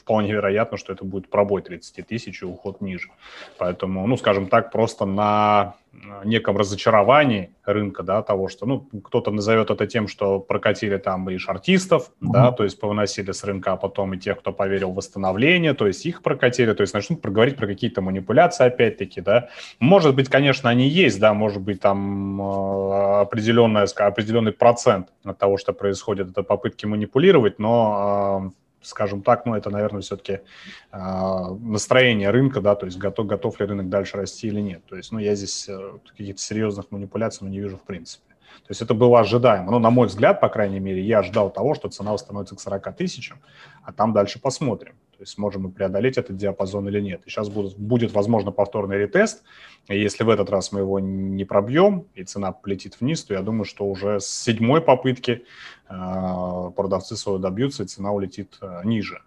вполне 0.00 0.32
вероятно, 0.32 0.78
что 0.78 0.92
это 0.92 1.04
будет 1.04 1.28
пробой 1.28 1.62
30 1.62 2.06
тысяч 2.06 2.42
и 2.42 2.46
уход 2.46 2.80
ниже. 2.80 3.08
Поэтому, 3.58 4.06
ну, 4.06 4.16
скажем 4.16 4.48
так, 4.48 4.72
просто 4.72 5.04
на 5.04 5.74
неком 6.24 6.56
разочаровании 6.56 7.50
рынка, 7.64 8.02
да, 8.02 8.22
того, 8.22 8.48
что, 8.48 8.66
ну, 8.66 8.88
кто-то 9.02 9.30
назовет 9.30 9.70
это 9.70 9.86
тем, 9.86 10.08
что 10.08 10.38
прокатили 10.38 10.96
там 10.96 11.28
и 11.30 11.36
шартистов, 11.36 12.10
mm-hmm. 12.20 12.32
да, 12.32 12.52
то 12.52 12.64
есть 12.64 12.78
повыносили 12.78 13.32
с 13.32 13.44
рынка, 13.44 13.72
а 13.72 13.76
потом 13.76 14.14
и 14.14 14.18
тех, 14.18 14.38
кто 14.38 14.52
поверил 14.52 14.92
в 14.92 14.94
восстановление, 14.94 15.74
то 15.74 15.86
есть 15.86 16.06
их 16.06 16.22
прокатили, 16.22 16.72
то 16.72 16.82
есть 16.82 16.94
начнут 16.94 17.20
проговорить 17.20 17.56
про 17.56 17.66
какие-то 17.66 18.02
манипуляции 18.02 18.66
опять-таки, 18.66 19.20
да. 19.20 19.48
Может 19.80 20.14
быть, 20.14 20.28
конечно, 20.28 20.70
они 20.70 20.88
есть, 20.88 21.18
да, 21.20 21.34
может 21.34 21.60
быть, 21.60 21.80
там 21.80 22.40
э, 22.40 23.20
определенная, 23.22 23.86
определенный 23.96 24.52
процент 24.52 25.08
от 25.24 25.38
того, 25.38 25.58
что 25.58 25.72
происходит, 25.72 26.30
это 26.30 26.42
попытки 26.42 26.86
манипулировать, 26.86 27.58
но 27.58 28.52
э, 28.54 28.60
скажем 28.82 29.22
так, 29.22 29.46
ну, 29.46 29.54
это, 29.54 29.70
наверное, 29.70 30.00
все-таки 30.00 30.32
э, 30.32 30.40
а, 30.90 31.50
настроение 31.50 32.30
рынка, 32.30 32.60
да, 32.60 32.74
то 32.74 32.86
есть 32.86 32.98
готов, 32.98 33.26
готов 33.26 33.60
ли 33.60 33.66
рынок 33.66 33.88
дальше 33.88 34.16
расти 34.16 34.48
или 34.48 34.60
нет. 34.60 34.82
То 34.86 34.96
есть, 34.96 35.12
ну, 35.12 35.18
я 35.18 35.34
здесь 35.34 35.68
э, 35.68 35.98
каких-то 36.16 36.40
серьезных 36.40 36.90
манипуляций 36.90 37.46
ну, 37.46 37.50
не 37.50 37.60
вижу 37.60 37.76
в 37.76 37.82
принципе. 37.82 38.24
То 38.66 38.72
есть 38.72 38.82
это 38.82 38.94
было 38.94 39.20
ожидаемо. 39.20 39.70
Ну, 39.70 39.78
на 39.78 39.90
мой 39.90 40.06
взгляд, 40.06 40.40
по 40.40 40.48
крайней 40.48 40.80
мере, 40.80 41.02
я 41.02 41.22
ждал 41.22 41.50
того, 41.50 41.74
что 41.74 41.88
цена 41.88 42.12
восстановится 42.12 42.56
к 42.56 42.60
40 42.60 42.96
тысячам, 42.96 43.38
а 43.82 43.92
там 43.92 44.12
дальше 44.12 44.40
посмотрим. 44.40 44.94
То 45.20 45.24
есть 45.24 45.34
сможем 45.34 45.64
мы 45.64 45.70
преодолеть 45.70 46.16
этот 46.16 46.38
диапазон 46.38 46.88
или 46.88 46.98
нет. 46.98 47.20
И 47.26 47.28
сейчас 47.28 47.50
будет, 47.50 47.76
будет 47.76 48.12
возможно, 48.12 48.52
повторный 48.52 48.96
ретест. 48.96 49.42
И 49.88 50.00
если 50.00 50.24
в 50.24 50.30
этот 50.30 50.48
раз 50.48 50.72
мы 50.72 50.80
его 50.80 50.98
не 50.98 51.44
пробьем, 51.44 52.06
и 52.14 52.24
цена 52.24 52.52
полетит 52.52 52.98
вниз, 53.02 53.22
то 53.24 53.34
я 53.34 53.42
думаю, 53.42 53.64
что 53.64 53.84
уже 53.84 54.20
с 54.20 54.24
седьмой 54.24 54.80
попытки 54.80 55.44
э, 55.90 56.70
продавцы 56.74 57.16
свою 57.16 57.38
добьются, 57.38 57.82
и 57.82 57.86
цена 57.86 58.12
улетит 58.12 58.56
э, 58.62 58.80
ниже. 58.84 59.20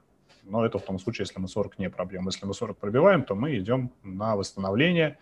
Но 0.46 0.66
это 0.66 0.80
в 0.80 0.82
том 0.82 0.98
случае, 0.98 1.26
если 1.28 1.40
мы 1.40 1.48
40 1.48 1.78
не 1.78 1.92
пробьем. 1.92 2.26
Если 2.26 2.48
мы 2.48 2.56
40 2.56 2.76
пробиваем, 2.76 3.22
то 3.22 3.36
мы 3.36 3.56
идем 3.60 3.92
на 4.02 4.36
восстановление, 4.36 5.20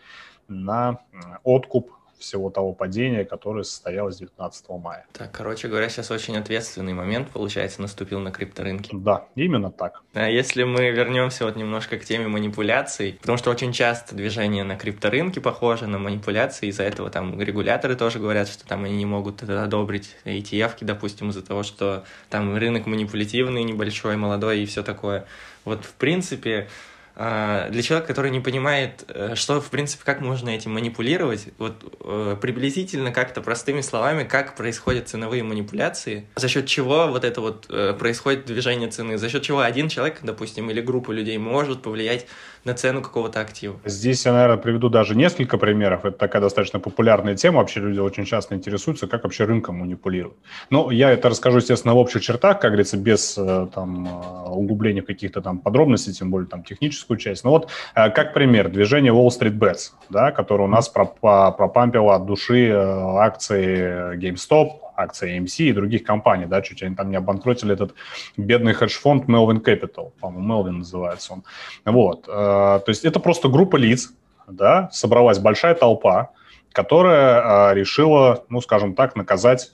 на 0.47 1.01
э, 1.11 1.17
откуп 1.43 1.91
всего 2.21 2.49
того 2.49 2.73
падения, 2.73 3.25
которое 3.25 3.63
состоялось 3.63 4.17
19 4.17 4.69
мая. 4.69 5.05
Так, 5.13 5.31
короче 5.31 5.67
говоря, 5.67 5.89
сейчас 5.89 6.11
очень 6.11 6.37
ответственный 6.37 6.93
момент, 6.93 7.29
получается, 7.29 7.81
наступил 7.81 8.19
на 8.19 8.31
крипторынке. 8.31 8.91
Да, 8.93 9.25
именно 9.35 9.71
так. 9.71 10.03
А 10.13 10.29
если 10.29 10.63
мы 10.63 10.89
вернемся 10.91 11.45
вот 11.45 11.55
немножко 11.55 11.97
к 11.97 12.05
теме 12.05 12.27
манипуляций, 12.27 13.17
потому 13.21 13.37
что 13.37 13.51
очень 13.51 13.73
часто 13.73 14.15
движение 14.15 14.63
на 14.63 14.75
крипторынке 14.75 15.41
похоже 15.41 15.87
на 15.87 15.97
манипуляции, 15.97 16.67
из-за 16.67 16.83
этого 16.83 17.09
там 17.09 17.39
регуляторы 17.41 17.95
тоже 17.95 18.19
говорят, 18.19 18.47
что 18.47 18.65
там 18.65 18.83
они 18.85 18.97
не 18.97 19.05
могут 19.05 19.43
одобрить 19.43 20.15
ETF, 20.25 20.77
допустим, 20.81 21.29
из-за 21.29 21.41
того, 21.41 21.63
что 21.63 22.03
там 22.29 22.55
рынок 22.55 22.85
манипулятивный, 22.85 23.63
небольшой, 23.63 24.15
молодой 24.15 24.61
и 24.61 24.65
все 24.65 24.83
такое. 24.83 25.25
Вот, 25.63 25.85
в 25.85 25.93
принципе, 25.93 26.67
для 27.15 27.81
человека, 27.81 28.07
который 28.07 28.31
не 28.31 28.39
понимает, 28.39 29.03
э, 29.07 29.35
что, 29.35 29.59
в 29.59 29.69
принципе, 29.69 30.03
как 30.05 30.21
можно 30.21 30.49
этим 30.49 30.73
манипулировать, 30.73 31.49
вот 31.57 31.97
э, 32.03 32.37
приблизительно 32.41 33.11
как-то 33.11 33.41
простыми 33.41 33.81
словами, 33.81 34.23
как 34.23 34.55
происходят 34.55 35.09
ценовые 35.09 35.43
манипуляции, 35.43 36.25
за 36.35 36.47
счет 36.47 36.67
чего 36.67 37.07
вот 37.07 37.25
это 37.25 37.41
вот 37.41 37.65
э, 37.69 37.93
происходит 37.93 38.45
движение 38.45 38.89
цены, 38.89 39.17
за 39.17 39.29
счет 39.29 39.43
чего 39.43 39.59
один 39.59 39.89
человек, 39.89 40.19
допустим, 40.23 40.69
или 40.69 40.81
группа 40.81 41.11
людей 41.11 41.37
может 41.37 41.81
повлиять 41.81 42.27
на 42.63 42.75
цену 42.75 43.01
какого-то 43.01 43.41
актива. 43.41 43.79
Здесь 43.85 44.25
я, 44.25 44.33
наверное, 44.33 44.57
приведу 44.57 44.89
даже 44.89 45.15
несколько 45.15 45.57
примеров. 45.57 46.05
Это 46.05 46.17
такая 46.17 46.41
достаточно 46.41 46.79
популярная 46.79 47.35
тема. 47.35 47.59
Вообще 47.59 47.79
люди 47.79 47.99
очень 47.99 48.25
часто 48.25 48.55
интересуются, 48.55 49.07
как 49.07 49.23
вообще 49.23 49.45
рынком 49.45 49.77
манипулируют. 49.77 50.37
Но 50.69 50.91
я 50.91 51.11
это 51.11 51.29
расскажу, 51.29 51.57
естественно, 51.57 51.95
в 51.95 51.97
общих 51.97 52.21
чертах, 52.21 52.59
как 52.59 52.71
говорится, 52.71 52.97
без 52.97 53.33
там 53.33 54.07
углубления 54.51 55.01
каких-то 55.01 55.41
там 55.41 55.57
подробностей, 55.57 56.13
тем 56.13 56.29
более 56.29 56.47
там 56.47 56.63
техническую 56.63 57.00
техническую 57.01 57.17
часть. 57.17 57.43
Ну 57.43 57.51
вот, 57.51 57.69
э, 57.95 58.09
как 58.09 58.33
пример, 58.33 58.69
движение 58.69 59.13
Wall 59.13 59.27
Street 59.27 59.57
Bets, 59.57 59.91
да, 60.09 60.31
которое 60.31 60.63
у 60.63 60.67
нас 60.67 60.89
пропампило 60.89 62.15
от 62.15 62.25
души 62.25 62.69
э, 62.69 63.17
акции 63.17 64.17
GameStop, 64.17 64.71
акции 64.95 65.39
AMC 65.39 65.69
и 65.69 65.73
других 65.73 66.03
компаний, 66.03 66.45
да, 66.45 66.61
чуть 66.61 66.83
они 66.83 66.95
там 66.95 67.09
не 67.09 67.17
обанкротили 67.17 67.73
этот 67.73 67.93
бедный 68.37 68.73
хедж-фонд 68.73 69.25
Melvin 69.25 69.63
Capital, 69.63 70.11
по-моему, 70.19 70.53
Melvin 70.53 70.77
называется 70.77 71.33
он. 71.33 71.43
Вот, 71.85 72.27
э, 72.27 72.31
то 72.31 72.83
есть 72.87 73.05
это 73.05 73.19
просто 73.19 73.49
группа 73.49 73.77
лиц, 73.77 74.13
да, 74.47 74.89
собралась 74.91 75.39
большая 75.39 75.75
толпа, 75.75 76.29
которая 76.73 77.73
решила, 77.73 78.45
ну, 78.49 78.61
скажем 78.61 78.93
так, 78.93 79.15
наказать 79.15 79.71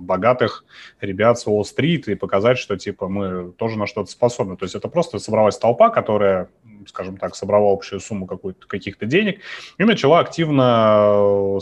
богатых 0.00 0.64
ребят 1.00 1.38
с 1.38 1.46
Уолл-стрит 1.46 2.08
и 2.08 2.14
показать, 2.14 2.58
что, 2.58 2.76
типа, 2.76 3.08
мы 3.08 3.52
тоже 3.52 3.78
на 3.78 3.86
что-то 3.86 4.10
способны. 4.10 4.56
То 4.56 4.64
есть 4.64 4.74
это 4.74 4.88
просто 4.88 5.18
собралась 5.18 5.58
толпа, 5.58 5.90
которая, 5.90 6.48
скажем 6.86 7.16
так, 7.16 7.34
собрала 7.34 7.72
общую 7.72 8.00
сумму 8.00 8.26
каких-то 8.26 9.06
денег 9.06 9.40
и 9.78 9.84
начала 9.84 10.20
активно 10.20 11.58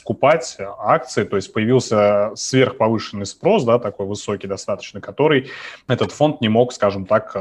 скупать 0.00 0.56
акции, 0.78 1.24
то 1.24 1.36
есть 1.36 1.52
появился 1.52 2.32
сверхповышенный 2.34 3.26
спрос, 3.26 3.64
да, 3.64 3.78
такой 3.78 4.06
высокий 4.06 4.46
достаточно, 4.46 5.00
который 5.00 5.50
этот 5.88 6.12
фонд 6.12 6.40
не 6.40 6.48
мог, 6.48 6.72
скажем 6.72 7.04
так, 7.04 7.32
э, 7.36 7.38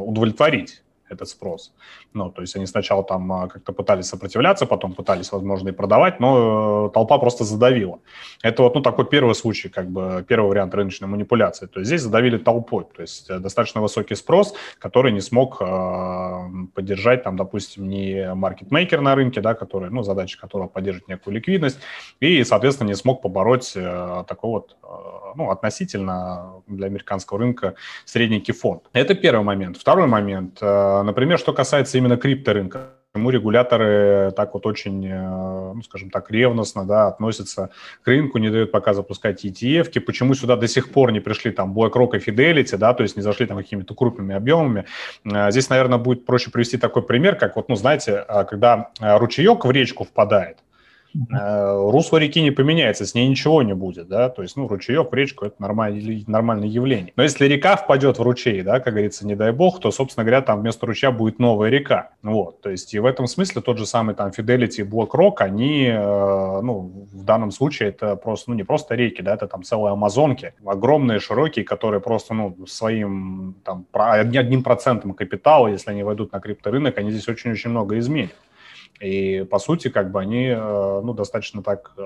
удовлетворить 0.00 0.82
этот 1.08 1.28
спрос. 1.28 1.72
Ну, 2.14 2.30
то 2.30 2.42
есть 2.42 2.56
они 2.56 2.66
сначала 2.66 3.04
там 3.04 3.32
а, 3.32 3.48
как-то 3.48 3.72
пытались 3.72 4.06
сопротивляться, 4.06 4.66
потом 4.66 4.92
пытались, 4.92 5.32
возможно, 5.32 5.68
и 5.68 5.72
продавать, 5.72 6.20
но 6.20 6.88
э, 6.88 6.94
толпа 6.94 7.18
просто 7.18 7.44
задавила. 7.44 8.00
Это 8.42 8.62
вот, 8.62 8.74
ну, 8.74 8.82
такой 8.82 9.06
первый 9.06 9.34
случай, 9.34 9.68
как 9.68 9.88
бы 9.88 10.24
первый 10.26 10.48
вариант 10.48 10.74
рыночной 10.74 11.08
манипуляции. 11.08 11.66
То 11.66 11.80
есть 11.80 11.88
здесь 11.88 12.02
задавили 12.02 12.38
толпой, 12.38 12.84
то 12.84 13.02
есть 13.02 13.30
э, 13.30 13.38
достаточно 13.38 13.80
высокий 13.80 14.14
спрос, 14.14 14.54
который 14.78 15.12
не 15.12 15.20
смог 15.20 15.60
э, 15.60 16.48
поддержать, 16.74 17.22
там, 17.22 17.36
допустим, 17.36 17.88
не 17.88 18.34
маркетмейкер 18.34 19.00
на 19.00 19.14
рынке, 19.14 19.40
да, 19.40 19.54
который, 19.54 19.90
ну, 19.90 20.02
задача 20.02 20.38
которого 20.40 20.68
поддерживать 20.68 21.08
некую 21.08 21.34
ликвидность, 21.34 21.78
и, 22.20 22.44
соответственно, 22.44 22.88
не 22.88 22.94
смог 22.94 23.22
побороть 23.22 23.72
э, 23.76 24.24
такой 24.26 24.50
вот, 24.50 24.76
э, 24.82 24.86
ну, 25.36 25.50
относительно 25.50 26.62
для 26.66 26.86
американского 26.86 27.38
рынка 27.38 27.74
средненький 28.04 28.54
фонд. 28.54 28.82
Это 28.92 29.14
первый 29.14 29.44
момент. 29.44 29.76
Второй 29.76 30.06
момент, 30.06 30.58
э, 30.60 31.02
например, 31.02 31.38
что 31.38 31.52
касается 31.52 31.98
именно 31.98 32.16
крипторынка. 32.16 32.90
Почему 33.12 33.30
регуляторы 33.30 34.30
так 34.36 34.52
вот 34.52 34.66
очень, 34.66 35.06
э, 35.06 35.72
ну, 35.74 35.82
скажем 35.82 36.10
так, 36.10 36.30
ревностно 36.30 36.84
да, 36.84 37.06
относятся 37.06 37.70
к 38.02 38.08
рынку, 38.08 38.36
не 38.36 38.50
дают 38.50 38.70
пока 38.72 38.92
запускать 38.92 39.42
ETF, 39.42 40.00
почему 40.00 40.34
сюда 40.34 40.56
до 40.56 40.68
сих 40.68 40.92
пор 40.92 41.12
не 41.12 41.20
пришли 41.20 41.50
там 41.50 41.72
BlackRock 41.72 42.18
и 42.18 42.30
Fidelity, 42.30 42.76
да, 42.76 42.92
то 42.92 43.02
есть 43.02 43.16
не 43.16 43.22
зашли 43.22 43.46
там 43.46 43.56
какими-то 43.56 43.94
крупными 43.94 44.34
объемами. 44.34 44.84
Э, 45.24 45.50
здесь, 45.50 45.70
наверное, 45.70 45.98
будет 45.98 46.26
проще 46.26 46.50
привести 46.50 46.76
такой 46.76 47.02
пример, 47.02 47.36
как 47.36 47.56
вот, 47.56 47.70
ну, 47.70 47.76
знаете, 47.76 48.24
когда 48.50 48.90
ручеек 49.00 49.64
в 49.64 49.70
речку 49.70 50.04
впадает, 50.04 50.58
русло 51.30 52.18
реки 52.18 52.42
не 52.42 52.50
поменяется, 52.50 53.06
с 53.06 53.14
ней 53.14 53.28
ничего 53.28 53.62
не 53.62 53.74
будет, 53.74 54.08
да, 54.08 54.28
то 54.28 54.42
есть, 54.42 54.56
ну, 54.56 54.68
ручеек 54.68 55.12
речку– 55.12 55.44
это 55.46 55.56
нормальное, 55.58 56.24
нормальное 56.26 56.68
явление. 56.68 57.12
Но 57.16 57.22
если 57.22 57.46
река 57.46 57.76
впадет 57.76 58.18
в 58.18 58.22
ручей, 58.22 58.62
да, 58.62 58.80
как 58.80 58.94
говорится, 58.94 59.26
не 59.26 59.34
дай 59.34 59.52
бог, 59.52 59.80
то, 59.80 59.90
собственно 59.90 60.24
говоря, 60.24 60.42
там 60.42 60.60
вместо 60.60 60.86
ручья 60.86 61.10
будет 61.10 61.38
новая 61.38 61.70
река, 61.70 62.10
вот, 62.22 62.60
то 62.60 62.70
есть, 62.70 62.94
и 62.94 62.98
в 62.98 63.06
этом 63.06 63.26
смысле 63.26 63.62
тот 63.62 63.78
же 63.78 63.86
самый 63.86 64.14
там 64.14 64.30
Fidelity 64.30 64.80
и 64.80 64.82
BlackRock, 64.82 65.36
они, 65.38 65.86
э, 65.86 66.60
ну, 66.62 67.06
в 67.12 67.24
данном 67.24 67.50
случае 67.50 67.90
это 67.90 68.16
просто, 68.16 68.50
ну, 68.50 68.56
не 68.56 68.64
просто 68.64 68.94
реки, 68.94 69.22
да, 69.22 69.34
это 69.34 69.46
там 69.46 69.62
целые 69.62 69.92
амазонки, 69.92 70.54
огромные, 70.64 71.20
широкие, 71.20 71.64
которые 71.64 72.00
просто, 72.00 72.34
ну, 72.34 72.56
своим, 72.66 73.56
там, 73.64 73.86
одним 73.92 74.62
процентом 74.62 75.12
капитала, 75.14 75.68
если 75.68 75.90
они 75.90 76.02
войдут 76.02 76.32
на 76.32 76.40
крипторынок, 76.40 76.98
они 76.98 77.10
здесь 77.10 77.28
очень-очень 77.28 77.70
много 77.70 77.98
изменят. 77.98 78.34
И, 79.00 79.46
по 79.50 79.58
сути, 79.58 79.88
как 79.88 80.10
бы 80.10 80.20
они, 80.20 80.46
э, 80.46 81.00
ну, 81.02 81.12
достаточно 81.12 81.62
так 81.62 81.92
э, 81.98 82.02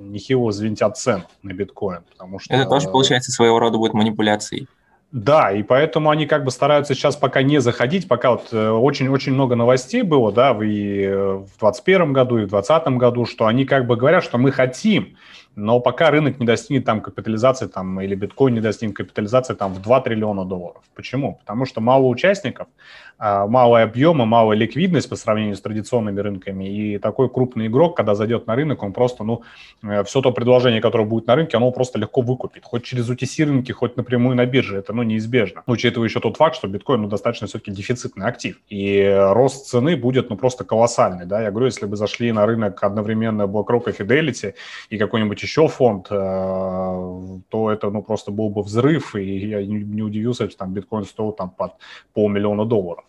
нехило 0.00 0.50
звентят 0.52 0.96
цен 0.96 1.24
на 1.42 1.52
биткоин, 1.52 2.00
потому 2.10 2.38
что... 2.38 2.54
Это 2.54 2.68
тоже, 2.68 2.88
получается, 2.88 3.30
своего 3.30 3.58
рода 3.58 3.76
будет 3.76 3.92
манипуляцией. 3.92 4.66
Да, 5.12 5.50
и 5.50 5.64
поэтому 5.64 6.08
они 6.08 6.26
как 6.26 6.44
бы 6.44 6.52
стараются 6.52 6.94
сейчас 6.94 7.16
пока 7.16 7.42
не 7.42 7.60
заходить, 7.60 8.06
пока 8.06 8.30
вот 8.30 8.54
очень-очень 8.54 9.32
э, 9.32 9.34
много 9.34 9.56
новостей 9.56 10.02
было, 10.02 10.32
да, 10.32 10.50
и 10.52 11.08
в 11.08 11.58
2021 11.58 12.12
году, 12.12 12.38
и 12.38 12.44
в 12.44 12.50
2020 12.50 12.88
году, 12.96 13.26
что 13.26 13.46
они 13.46 13.64
как 13.64 13.86
бы 13.86 13.96
говорят, 13.96 14.22
что 14.22 14.38
мы 14.38 14.52
хотим, 14.52 15.16
но 15.56 15.80
пока 15.80 16.10
рынок 16.10 16.38
не 16.38 16.46
достигнет 16.46 16.84
там 16.84 17.00
капитализации 17.00 17.66
там, 17.66 18.00
или 18.00 18.14
биткоин 18.14 18.54
не 18.54 18.60
достигнет 18.60 18.96
капитализации 18.96 19.54
там, 19.54 19.74
в 19.74 19.82
2 19.82 20.00
триллиона 20.02 20.44
долларов. 20.44 20.82
Почему? 20.94 21.38
Потому 21.40 21.66
что 21.66 21.80
мало 21.80 22.06
участников, 22.06 22.68
а, 23.22 23.46
малый 23.46 23.82
объем 23.82 24.22
и 24.22 24.24
малая 24.24 24.56
ликвидность 24.56 25.10
по 25.10 25.14
сравнению 25.14 25.54
с 25.54 25.60
традиционными 25.60 26.18
рынками. 26.20 26.64
И 26.64 26.98
такой 26.98 27.28
крупный 27.28 27.66
игрок, 27.66 27.94
когда 27.94 28.14
зайдет 28.14 28.46
на 28.46 28.54
рынок, 28.54 28.82
он 28.82 28.94
просто, 28.94 29.24
ну, 29.24 29.42
э, 29.82 30.04
все 30.04 30.22
то 30.22 30.32
предложение, 30.32 30.80
которое 30.80 31.04
будет 31.04 31.26
на 31.26 31.34
рынке, 31.34 31.58
оно 31.58 31.70
просто 31.70 31.98
легко 31.98 32.22
выкупит. 32.22 32.64
Хоть 32.64 32.84
через 32.84 33.10
UTC 33.10 33.44
рынки, 33.44 33.72
хоть 33.72 33.98
напрямую 33.98 34.36
на 34.36 34.46
бирже. 34.46 34.78
Это, 34.78 34.94
ну, 34.94 35.02
неизбежно. 35.02 35.62
Учитывая 35.66 36.08
еще 36.08 36.20
тот 36.20 36.38
факт, 36.38 36.56
что 36.56 36.66
биткоин, 36.66 37.02
ну, 37.02 37.08
достаточно 37.08 37.46
все-таки 37.46 37.70
дефицитный 37.72 38.24
актив. 38.24 38.58
И 38.70 39.14
рост 39.32 39.66
цены 39.66 39.98
будет, 39.98 40.30
ну, 40.30 40.36
просто 40.36 40.64
колоссальный, 40.64 41.26
да. 41.26 41.42
Я 41.42 41.50
говорю, 41.50 41.66
если 41.66 41.84
бы 41.84 41.96
зашли 41.96 42.32
на 42.32 42.46
рынок 42.46 42.82
одновременно 42.82 43.42
BlackRock 43.42 43.90
и 43.90 44.02
Fidelity 44.02 44.54
и 44.88 44.96
какой-нибудь 44.96 45.42
еще 45.42 45.68
фонд, 45.68 46.06
э, 46.10 46.14
то 47.50 47.70
это, 47.70 47.90
ну, 47.90 48.02
просто 48.02 48.30
был 48.30 48.48
бы 48.48 48.62
взрыв. 48.62 49.14
И 49.14 49.48
я 49.48 49.62
не 49.62 50.00
удивился, 50.00 50.48
что 50.48 50.56
там 50.60 50.72
биткоин 50.72 51.04
стоил 51.04 51.32
там 51.32 51.50
под 51.50 51.72
полмиллиона 52.14 52.64
долларов. 52.64 53.04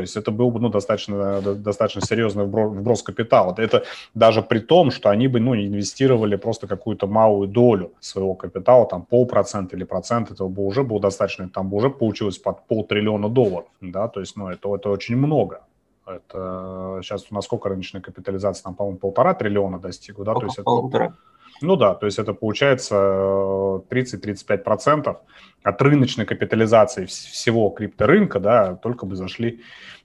То 0.00 0.04
есть 0.04 0.16
это 0.16 0.30
был 0.30 0.50
бы 0.50 0.60
ну, 0.60 0.70
достаточно, 0.70 1.42
достаточно 1.42 2.00
серьезный 2.00 2.44
вброс, 2.44 3.02
капитала. 3.02 3.54
Это 3.58 3.84
даже 4.14 4.40
при 4.42 4.60
том, 4.60 4.90
что 4.90 5.10
они 5.10 5.28
бы 5.28 5.40
ну, 5.40 5.54
инвестировали 5.54 6.36
просто 6.36 6.66
какую-то 6.66 7.06
малую 7.06 7.48
долю 7.48 7.92
своего 8.00 8.34
капитала, 8.34 8.86
там 8.86 9.02
полпроцента 9.02 9.76
или 9.76 9.84
процент, 9.84 10.30
этого 10.30 10.48
бы 10.48 10.64
уже 10.64 10.82
было 10.82 11.00
достаточно, 11.00 11.48
там 11.48 11.68
бы 11.68 11.76
уже 11.76 11.90
получилось 11.90 12.38
под 12.38 12.66
полтриллиона 12.66 13.28
долларов. 13.28 13.68
Да? 13.82 14.08
То 14.08 14.20
есть 14.20 14.36
ну, 14.36 14.48
это, 14.48 14.74
это 14.74 14.88
очень 14.88 15.16
много. 15.16 15.60
Это 16.06 17.00
сейчас 17.02 17.26
у 17.30 17.34
нас 17.34 17.44
сколько 17.44 17.68
рыночная 17.68 18.00
капитализация? 18.00 18.64
Там, 18.64 18.74
по-моему, 18.74 18.98
полтора 18.98 19.34
триллиона 19.34 19.78
достигла, 19.78 20.24
да? 20.24 20.34
То 20.34 20.44
есть 20.44 20.58
это, 20.58 21.14
ну 21.62 21.76
да, 21.76 21.94
то 21.94 22.06
есть 22.06 22.18
это 22.18 22.34
получается 22.34 22.94
30-35% 22.94 25.16
от 25.62 25.82
рыночной 25.82 26.26
капитализации 26.26 27.06
всего 27.06 27.70
крипторынка, 27.70 28.40
да, 28.40 28.74
только 28.76 29.06
бы 29.06 29.16
зашли 29.16 29.60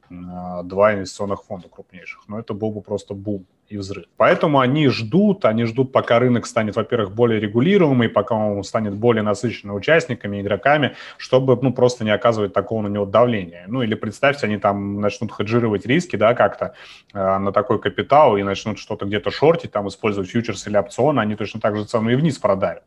два 0.09 0.93
инвестиционных 0.93 1.43
фонда 1.43 1.67
крупнейших. 1.67 2.23
Но 2.27 2.39
это 2.39 2.53
был 2.53 2.71
бы 2.71 2.81
просто 2.81 3.13
бум 3.13 3.45
и 3.67 3.77
взрыв. 3.77 4.05
Поэтому 4.17 4.59
они 4.59 4.87
ждут, 4.89 5.45
они 5.45 5.65
ждут, 5.65 5.91
пока 5.91 6.19
рынок 6.19 6.45
станет, 6.45 6.75
во-первых, 6.75 7.13
более 7.13 7.39
регулируемый, 7.39 8.09
пока 8.09 8.35
он 8.35 8.63
станет 8.63 8.93
более 8.93 9.23
насыщенным 9.23 9.75
участниками, 9.75 10.41
игроками, 10.41 10.95
чтобы, 11.17 11.57
ну, 11.59 11.73
просто 11.73 12.03
не 12.03 12.11
оказывать 12.11 12.53
такого 12.53 12.83
на 12.83 12.87
него 12.87 13.05
давления. 13.05 13.65
Ну, 13.67 13.81
или 13.81 13.95
представьте, 13.95 14.45
они 14.45 14.57
там 14.57 15.01
начнут 15.01 15.31
хеджировать 15.33 15.85
риски, 15.85 16.15
да, 16.15 16.35
как-то 16.35 16.75
э, 17.13 17.37
на 17.37 17.51
такой 17.51 17.79
капитал 17.79 18.37
и 18.37 18.43
начнут 18.43 18.77
что-то 18.77 19.05
где-то 19.05 19.31
шортить, 19.31 19.71
там, 19.71 19.87
использовать 19.87 20.29
фьючерс 20.29 20.67
или 20.67 20.77
опционы, 20.77 21.21
они 21.21 21.35
точно 21.35 21.59
так 21.59 21.75
же 21.75 21.85
цену 21.85 22.09
и 22.11 22.15
вниз 22.15 22.37
продавят 22.37 22.83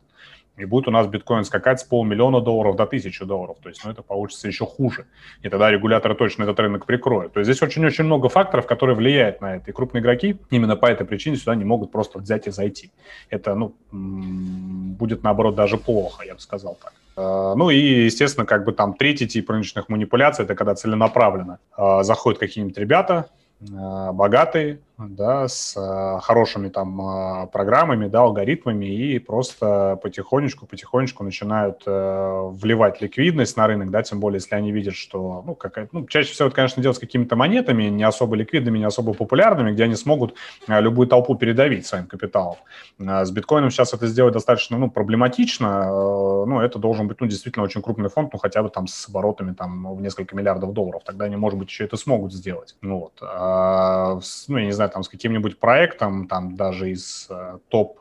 и 0.59 0.65
будет 0.65 0.88
у 0.88 0.91
нас 0.91 1.07
биткоин 1.07 1.45
скакать 1.45 1.81
с 1.81 1.85
полмиллиона 1.85 2.41
долларов 2.41 2.77
до 2.77 2.87
тысячи 2.87 3.25
долларов. 3.25 3.57
То 3.62 3.69
есть 3.69 3.85
ну, 3.85 3.91
это 3.91 4.03
получится 4.03 4.49
еще 4.49 4.67
хуже. 4.67 5.07
И 5.43 5.49
тогда 5.49 5.71
регуляторы 5.71 6.15
точно 6.15 6.43
этот 6.43 6.59
рынок 6.61 6.85
прикроют. 6.85 7.33
То 7.33 7.41
есть 7.41 7.50
здесь 7.50 7.62
очень-очень 7.62 8.05
много 8.05 8.29
факторов, 8.29 8.67
которые 8.67 8.97
влияют 8.97 9.41
на 9.41 9.57
это. 9.57 9.71
И 9.71 9.73
крупные 9.73 10.03
игроки 10.03 10.37
именно 10.50 10.77
по 10.77 10.87
этой 10.87 11.07
причине 11.07 11.37
сюда 11.37 11.55
не 11.55 11.65
могут 11.65 11.93
просто 11.93 12.19
взять 12.19 12.47
и 12.47 12.50
зайти. 12.50 12.91
Это 13.31 13.55
ну, 13.55 13.75
будет, 13.93 15.23
наоборот, 15.23 15.55
даже 15.55 15.79
плохо, 15.79 16.25
я 16.25 16.35
бы 16.35 16.41
сказал 16.41 16.77
так. 16.83 16.93
А, 17.17 17.55
ну 17.55 17.71
и, 17.71 18.05
естественно, 18.05 18.47
как 18.47 18.65
бы 18.65 18.73
там 18.73 18.95
третий 18.95 19.27
тип 19.27 19.50
рыночных 19.50 19.88
манипуляций, 19.88 20.45
это 20.45 20.55
когда 20.55 20.75
целенаправленно 20.75 21.59
а, 21.77 22.03
заходят 22.03 22.38
какие-нибудь 22.38 22.79
ребята, 22.79 23.31
а, 23.75 24.12
богатые, 24.12 24.81
да, 24.99 25.47
с 25.47 25.76
э, 25.76 26.21
хорошими 26.21 26.69
там 26.69 27.00
э, 27.00 27.47
программами, 27.49 28.09
да, 28.09 28.23
алгоритмами 28.23 28.87
и 28.87 29.19
просто 29.21 29.99
потихонечку, 30.02 30.67
потихонечку 30.67 31.23
начинают 31.23 31.83
э, 31.87 32.49
вливать 32.50 33.00
ликвидность 33.00 33.57
на 33.57 33.69
рынок, 33.69 33.90
да, 33.90 34.02
тем 34.02 34.19
более, 34.19 34.38
если 34.38 34.57
они 34.57 34.73
видят, 34.73 34.95
что, 34.95 35.45
ну, 35.47 35.55
какая 35.55 35.88
ну, 35.93 36.05
чаще 36.07 36.33
всего 36.33 36.49
это, 36.49 36.57
конечно, 36.57 36.83
делать 36.83 36.97
с 36.97 37.00
какими-то 37.00 37.37
монетами, 37.37 37.85
не 37.85 38.02
особо 38.02 38.35
ликвидными, 38.35 38.78
не 38.78 38.85
особо 38.85 39.14
популярными, 39.14 39.73
где 39.73 39.85
они 39.85 39.95
смогут 39.95 40.35
э, 40.67 40.81
любую 40.81 41.07
толпу 41.07 41.37
передавить 41.37 41.87
своим 41.87 42.07
капиталом. 42.07 42.57
Э, 42.99 43.25
с 43.25 43.31
биткоином 43.31 43.71
сейчас 43.71 43.95
это 43.95 44.09
сделать 44.09 44.35
достаточно, 44.35 44.78
ну, 44.78 44.90
проблематично, 44.90 45.85
э, 45.87 46.45
ну, 46.47 46.61
это 46.61 46.81
должен 46.81 47.07
быть, 47.07 47.21
ну, 47.21 47.28
действительно 47.28 47.64
очень 47.64 47.83
крупный 47.83 48.09
фонд, 48.09 48.33
ну, 48.33 48.38
хотя 48.40 48.64
бы 48.64 48.69
там 48.69 48.88
с 48.88 49.09
оборотами 49.09 49.52
там 49.52 49.95
в 49.95 50.00
несколько 50.00 50.35
миллиардов 50.35 50.73
долларов, 50.73 51.02
тогда 51.05 51.26
они, 51.26 51.37
может 51.37 51.57
быть, 51.57 51.69
еще 51.69 51.85
это 51.85 51.97
смогут 51.97 52.33
сделать, 52.33 52.76
ну, 52.83 52.99
вот. 52.99 53.12
А, 53.23 54.19
ну, 54.49 54.59
я 54.59 54.64
не 54.64 54.73
знаю, 54.73 54.88
там 54.88 55.02
с 55.02 55.09
каким-нибудь 55.09 55.59
проектом, 55.59 56.28
там 56.28 56.57
даже 56.57 56.90
из 56.90 57.26
э, 57.30 57.59
топ 57.68 58.00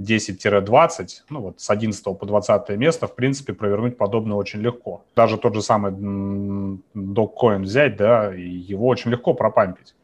10-20, 0.00 1.08
ну 1.30 1.40
вот 1.40 1.60
с 1.60 1.70
11 1.70 2.04
по 2.04 2.26
20 2.26 2.68
место, 2.70 3.06
в 3.06 3.14
принципе, 3.14 3.52
провернуть 3.52 3.96
подобное 3.96 4.36
очень 4.36 4.60
легко. 4.60 5.04
Даже 5.14 5.38
тот 5.38 5.54
же 5.54 5.62
самый 5.62 5.92
Dogcoin 6.94 7.62
взять, 7.62 7.96
да, 7.96 8.32
его 8.32 8.86
очень 8.86 9.10
легко 9.10 9.34
пропампить 9.34 9.94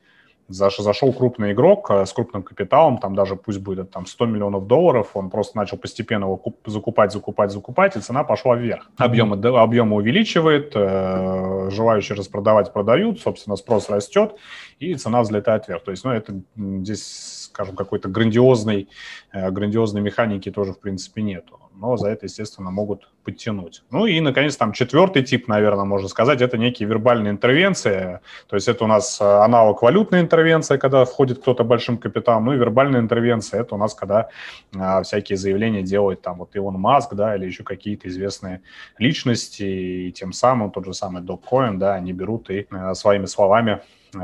зашел 0.49 1.12
крупный 1.12 1.52
игрок 1.52 1.90
э, 1.90 2.06
с 2.06 2.12
крупным 2.12 2.42
капиталом, 2.42 2.99
там 2.99 3.14
даже 3.14 3.37
пусть 3.37 3.61
будет 3.61 3.90
там 3.90 4.06
100 4.06 4.26
миллионов 4.26 4.66
долларов, 4.66 5.11
он 5.14 5.30
просто 5.30 5.56
начал 5.56 5.76
постепенно 5.76 6.25
его 6.25 6.42
закупать, 6.66 7.12
закупать, 7.12 7.50
закупать, 7.50 7.96
и 7.96 8.00
цена 8.00 8.25
пошла 8.25 8.56
вверх. 8.56 8.90
Объемы, 8.96 9.37
объемы 9.37 9.96
увеличивает, 9.96 10.72
э, 10.75 11.68
желающие 11.70 12.16
распродавать 12.16 12.72
продают, 12.72 13.20
собственно, 13.20 13.56
спрос 13.56 13.88
растет, 13.88 14.37
и 14.78 14.94
цена 14.94 15.22
взлетает 15.22 15.68
вверх. 15.68 15.84
То 15.84 15.90
есть, 15.90 16.04
ну, 16.04 16.11
это 16.11 16.34
здесь, 16.56 17.41
скажем, 17.52 17.76
какой-то 17.76 18.09
грандиозной, 18.09 18.88
э, 19.32 19.50
грандиозной 19.50 20.00
механики 20.00 20.50
тоже, 20.50 20.73
в 20.73 20.80
принципе, 20.80 21.23
нету 21.23 21.59
но 21.82 21.97
за 21.97 22.09
это, 22.09 22.26
естественно, 22.26 22.71
могут 22.71 23.09
подтянуть. 23.25 23.82
Ну 23.90 24.06
и, 24.06 24.21
наконец, 24.21 24.56
там 24.56 24.73
четвертый 24.73 25.23
тип, 25.23 25.49
наверное, 25.49 25.85
можно 25.85 26.09
сказать, 26.09 26.40
это 26.40 26.59
некие 26.59 26.88
вербальные 26.88 27.32
интервенции. 27.32 28.21
То 28.49 28.56
есть 28.56 28.68
это 28.68 28.85
у 28.85 28.87
нас 28.87 29.21
э, 29.21 29.25
аналог 29.25 29.82
валютной 29.82 30.21
интервенции, 30.21 30.76
когда 30.76 31.04
входит 31.04 31.40
кто-то 31.40 31.64
большим 31.64 31.99
капиталом, 31.99 32.47
ну 32.47 32.54
и 32.54 32.56
вербальная 32.56 33.00
интервенция, 33.00 33.61
это 33.61 33.75
у 33.75 33.78
нас, 33.78 33.94
когда 33.94 34.28
а, 34.76 35.02
всякие 35.02 35.37
заявления 35.37 35.82
делает 35.82 36.23
там 36.23 36.38
вот 36.38 36.54
Илон 36.54 36.75
Маск, 36.75 37.14
да, 37.14 37.37
или 37.37 37.47
еще 37.47 37.64
какие-то 37.64 38.09
известные 38.09 38.62
личности, 38.99 39.62
и 39.62 40.12
тем 40.12 40.32
самым 40.32 40.71
тот 40.71 40.85
же 40.85 40.94
самый 40.94 41.23
Доккоин, 41.23 41.78
да, 41.78 41.94
они 41.94 42.12
берут 42.12 42.50
и 42.50 42.66
а, 42.71 42.94
своими 42.94 43.26
словами 43.26 43.80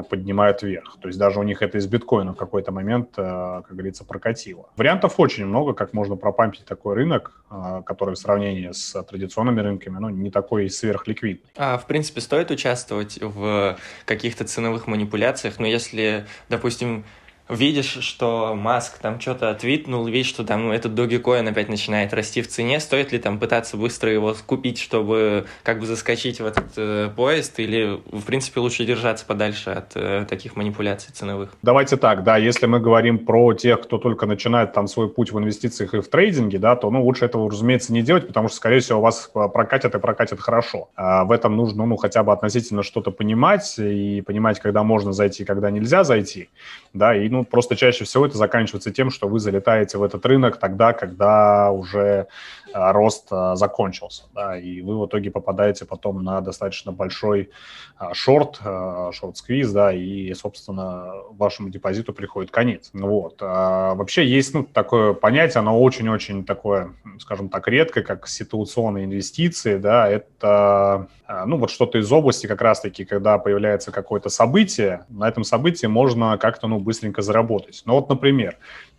поднимают 0.08 0.62
вверх. 0.62 0.98
То 1.00 1.08
есть 1.08 1.18
даже 1.18 1.40
у 1.40 1.42
них 1.42 1.62
это 1.62 1.78
из 1.78 1.86
биткоина 1.86 2.32
в 2.32 2.36
какой-то 2.36 2.72
момент, 2.72 3.10
э, 3.16 3.62
как 3.66 3.70
говорится, 3.70 4.04
прокатило. 4.04 4.68
Вариантов 4.76 5.14
очень 5.18 5.46
много, 5.46 5.72
как 5.72 5.92
можно 5.92 6.16
пропампить 6.16 6.64
такой 6.64 6.94
рынок, 6.94 7.32
э, 7.50 7.82
который 7.86 8.14
в 8.14 8.18
сравнении 8.18 8.70
с 8.70 9.02
традиционными 9.02 9.60
рынками, 9.60 9.98
ну, 9.98 10.08
не 10.10 10.30
такой 10.30 10.68
сверхликвидный. 10.68 11.50
А, 11.56 11.78
в 11.78 11.86
принципе, 11.86 12.20
стоит 12.20 12.50
участвовать 12.50 13.18
в 13.20 13.78
каких-то 14.04 14.44
ценовых 14.44 14.86
манипуляциях, 14.86 15.58
но 15.58 15.66
если, 15.66 16.26
допустим, 16.48 17.04
видишь, 17.48 17.98
что 18.00 18.54
Маск 18.54 18.98
там 18.98 19.20
что-то 19.20 19.50
отвитнул, 19.50 20.06
видишь, 20.06 20.28
что 20.28 20.44
там 20.44 20.70
этот 20.70 20.92
Dogecoin 20.92 21.48
опять 21.48 21.68
начинает 21.68 22.12
расти 22.12 22.42
в 22.42 22.48
цене, 22.48 22.80
стоит 22.80 23.12
ли 23.12 23.18
там 23.18 23.38
пытаться 23.38 23.76
быстро 23.76 24.10
его 24.10 24.34
купить, 24.46 24.78
чтобы 24.78 25.46
как 25.62 25.80
бы 25.80 25.86
заскочить 25.86 26.40
в 26.40 26.46
этот 26.46 26.66
э, 26.76 27.10
поезд, 27.14 27.58
или 27.58 28.00
в 28.10 28.22
принципе 28.22 28.60
лучше 28.60 28.84
держаться 28.84 29.24
подальше 29.24 29.70
от 29.70 29.92
э, 29.94 30.26
таких 30.28 30.56
манипуляций 30.56 31.12
ценовых? 31.12 31.54
Давайте 31.62 31.96
так, 31.96 32.22
да, 32.22 32.36
если 32.36 32.66
мы 32.66 32.80
говорим 32.80 33.18
про 33.18 33.54
тех, 33.54 33.80
кто 33.82 33.98
только 33.98 34.26
начинает 34.26 34.72
там 34.72 34.86
свой 34.86 35.08
путь 35.08 35.32
в 35.32 35.38
инвестициях 35.38 35.94
и 35.94 36.00
в 36.00 36.08
трейдинге, 36.08 36.58
да, 36.58 36.76
то 36.76 36.90
ну 36.90 37.02
лучше 37.02 37.24
этого, 37.24 37.50
разумеется, 37.50 37.92
не 37.92 38.02
делать, 38.02 38.26
потому 38.26 38.48
что, 38.48 38.56
скорее 38.56 38.80
всего, 38.80 39.00
вас 39.00 39.30
прокатят 39.32 39.94
и 39.94 39.98
прокатят 39.98 40.40
хорошо. 40.40 40.88
А 40.96 41.24
в 41.24 41.32
этом 41.32 41.56
нужно, 41.56 41.86
ну, 41.86 41.96
хотя 41.96 42.22
бы 42.22 42.32
относительно 42.32 42.82
что-то 42.82 43.10
понимать 43.10 43.78
и 43.78 44.22
понимать, 44.22 44.60
когда 44.60 44.82
можно 44.82 45.12
зайти, 45.12 45.44
когда 45.44 45.70
нельзя 45.70 46.04
зайти, 46.04 46.50
да, 46.92 47.16
и, 47.16 47.28
ну, 47.28 47.37
ну, 47.38 47.44
просто 47.44 47.76
чаще 47.76 48.04
всего 48.04 48.26
это 48.26 48.36
заканчивается 48.36 48.90
тем, 48.90 49.10
что 49.10 49.28
вы 49.28 49.38
залетаете 49.38 49.96
в 49.96 50.02
этот 50.02 50.26
рынок 50.26 50.58
тогда, 50.58 50.92
когда 50.92 51.70
уже 51.70 52.26
а, 52.72 52.92
рост 52.92 53.28
а, 53.30 53.54
закончился, 53.54 54.24
да, 54.34 54.58
и 54.58 54.80
вы 54.82 55.00
в 55.00 55.06
итоге 55.06 55.30
попадаете 55.30 55.84
потом 55.84 56.24
на 56.24 56.40
достаточно 56.40 56.90
большой 56.90 57.50
а, 57.96 58.12
шорт, 58.12 58.58
шорт-сквиз, 59.12 59.70
да, 59.70 59.92
и, 59.92 60.34
собственно, 60.34 61.12
вашему 61.30 61.70
депозиту 61.70 62.12
приходит 62.12 62.50
конец. 62.50 62.90
Вот. 62.92 63.40
Вообще 63.40 64.26
есть, 64.26 64.52
ну, 64.52 64.64
такое 64.64 65.12
понятие, 65.12 65.60
оно 65.60 65.80
очень-очень 65.80 66.44
такое, 66.44 66.94
скажем 67.20 67.48
так, 67.48 67.68
редкое, 67.68 68.02
как 68.02 68.26
ситуационные 68.26 69.04
инвестиции, 69.04 69.76
да, 69.76 70.08
это, 70.08 71.08
ну, 71.46 71.56
вот 71.56 71.70
что-то 71.70 71.98
из 71.98 72.10
области 72.10 72.46
как 72.46 72.60
раз-таки, 72.62 73.04
когда 73.04 73.38
появляется 73.38 73.92
какое-то 73.92 74.28
событие, 74.28 75.04
на 75.08 75.28
этом 75.28 75.44
событии 75.44 75.86
можно 75.86 76.36
как-то, 76.38 76.66
ну, 76.66 76.78
быстренько 76.78 77.22
заработать. 77.28 77.82
Ну 77.86 77.94
вот, 77.94 78.08
например, 78.08 78.56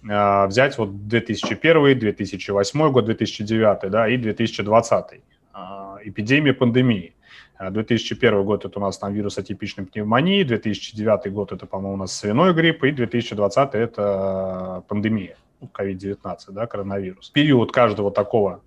а, 0.10 0.48
взять 0.48 0.78
вот 0.78 1.08
2001, 1.08 2.00
2008 2.00 2.92
год, 2.92 3.06
2009, 3.06 3.90
да, 3.90 4.08
и 4.08 4.18
2020, 4.18 5.22
а, 5.54 5.98
эпидемия 6.04 6.54
пандемии. 6.54 7.14
2001 7.60 8.34
а, 8.34 8.44
год 8.44 8.66
это 8.66 8.80
у 8.80 8.82
нас 8.82 8.98
там 8.98 9.14
вирус 9.14 9.38
атипичной 9.38 9.86
пневмонии, 9.86 10.44
2009 10.44 11.32
год 11.34 11.52
это, 11.52 11.66
по-моему, 11.66 11.96
у 11.96 11.98
нас 11.98 12.16
свиной 12.16 12.54
грипп, 12.54 12.84
и 12.84 12.92
2020 12.92 13.76
это 13.76 14.84
пандемия, 14.88 15.36
COVID-19, 15.62 16.38
да, 16.50 16.68
коронавирус. 16.68 17.30
Период 17.30 17.72
каждого 17.72 18.12
такого 18.12 18.62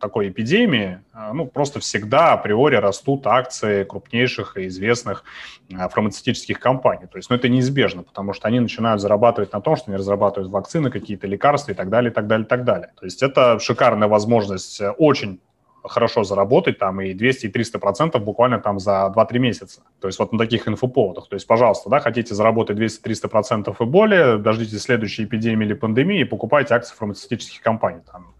такой 0.00 0.28
эпидемии, 0.28 1.00
а, 1.12 1.32
ну, 1.32 1.46
просто 1.46 1.78
всегда 1.80 2.32
априори 2.32 2.76
растут 2.76 3.26
акции 3.26 3.84
крупнейших 3.84 4.56
и 4.56 4.66
известных 4.66 5.24
а, 5.74 5.88
фармацевтических 5.88 6.58
компаний. 6.58 7.06
То 7.06 7.18
есть, 7.18 7.30
ну, 7.30 7.36
это 7.36 7.48
неизбежно, 7.48 8.02
потому 8.02 8.32
что 8.32 8.48
они 8.48 8.60
начинают 8.60 9.00
зарабатывать 9.00 9.52
на 9.52 9.60
том, 9.60 9.76
что 9.76 9.86
они 9.88 9.96
разрабатывают 9.96 10.50
вакцины, 10.50 10.90
какие-то 10.90 11.26
лекарства 11.26 11.72
и 11.72 11.74
так 11.74 11.90
далее, 11.90 12.10
и 12.10 12.14
так 12.14 12.26
далее, 12.26 12.44
и 12.44 12.48
так 12.48 12.64
далее. 12.64 12.92
То 12.98 13.04
есть, 13.04 13.22
это 13.22 13.58
шикарная 13.60 14.08
возможность 14.08 14.80
э, 14.80 14.90
очень 14.90 15.40
хорошо 15.84 16.24
заработать 16.24 16.78
там 16.78 17.00
и 17.00 17.14
200, 17.14 17.46
и 17.46 17.48
300 17.48 17.78
процентов 17.78 18.24
буквально 18.24 18.60
там 18.60 18.78
за 18.78 19.12
2-3 19.14 19.38
месяца. 19.38 19.82
То 20.00 20.08
есть 20.08 20.18
вот 20.18 20.32
на 20.32 20.38
таких 20.38 20.68
инфоповодах. 20.68 21.28
То 21.28 21.34
есть, 21.34 21.46
пожалуйста, 21.46 21.90
да, 21.90 22.00
хотите 22.00 22.34
заработать 22.34 22.78
200-300 22.78 23.28
процентов 23.28 23.80
и 23.80 23.84
более, 23.84 24.38
дождитесь 24.38 24.82
следующей 24.82 25.24
эпидемии 25.24 25.66
или 25.66 25.74
пандемии 25.74 26.20
и 26.20 26.24
покупайте 26.24 26.74
акции 26.74 26.94
фармацевтических 26.94 27.60
компаний. 27.62 28.00
Там 28.10 28.34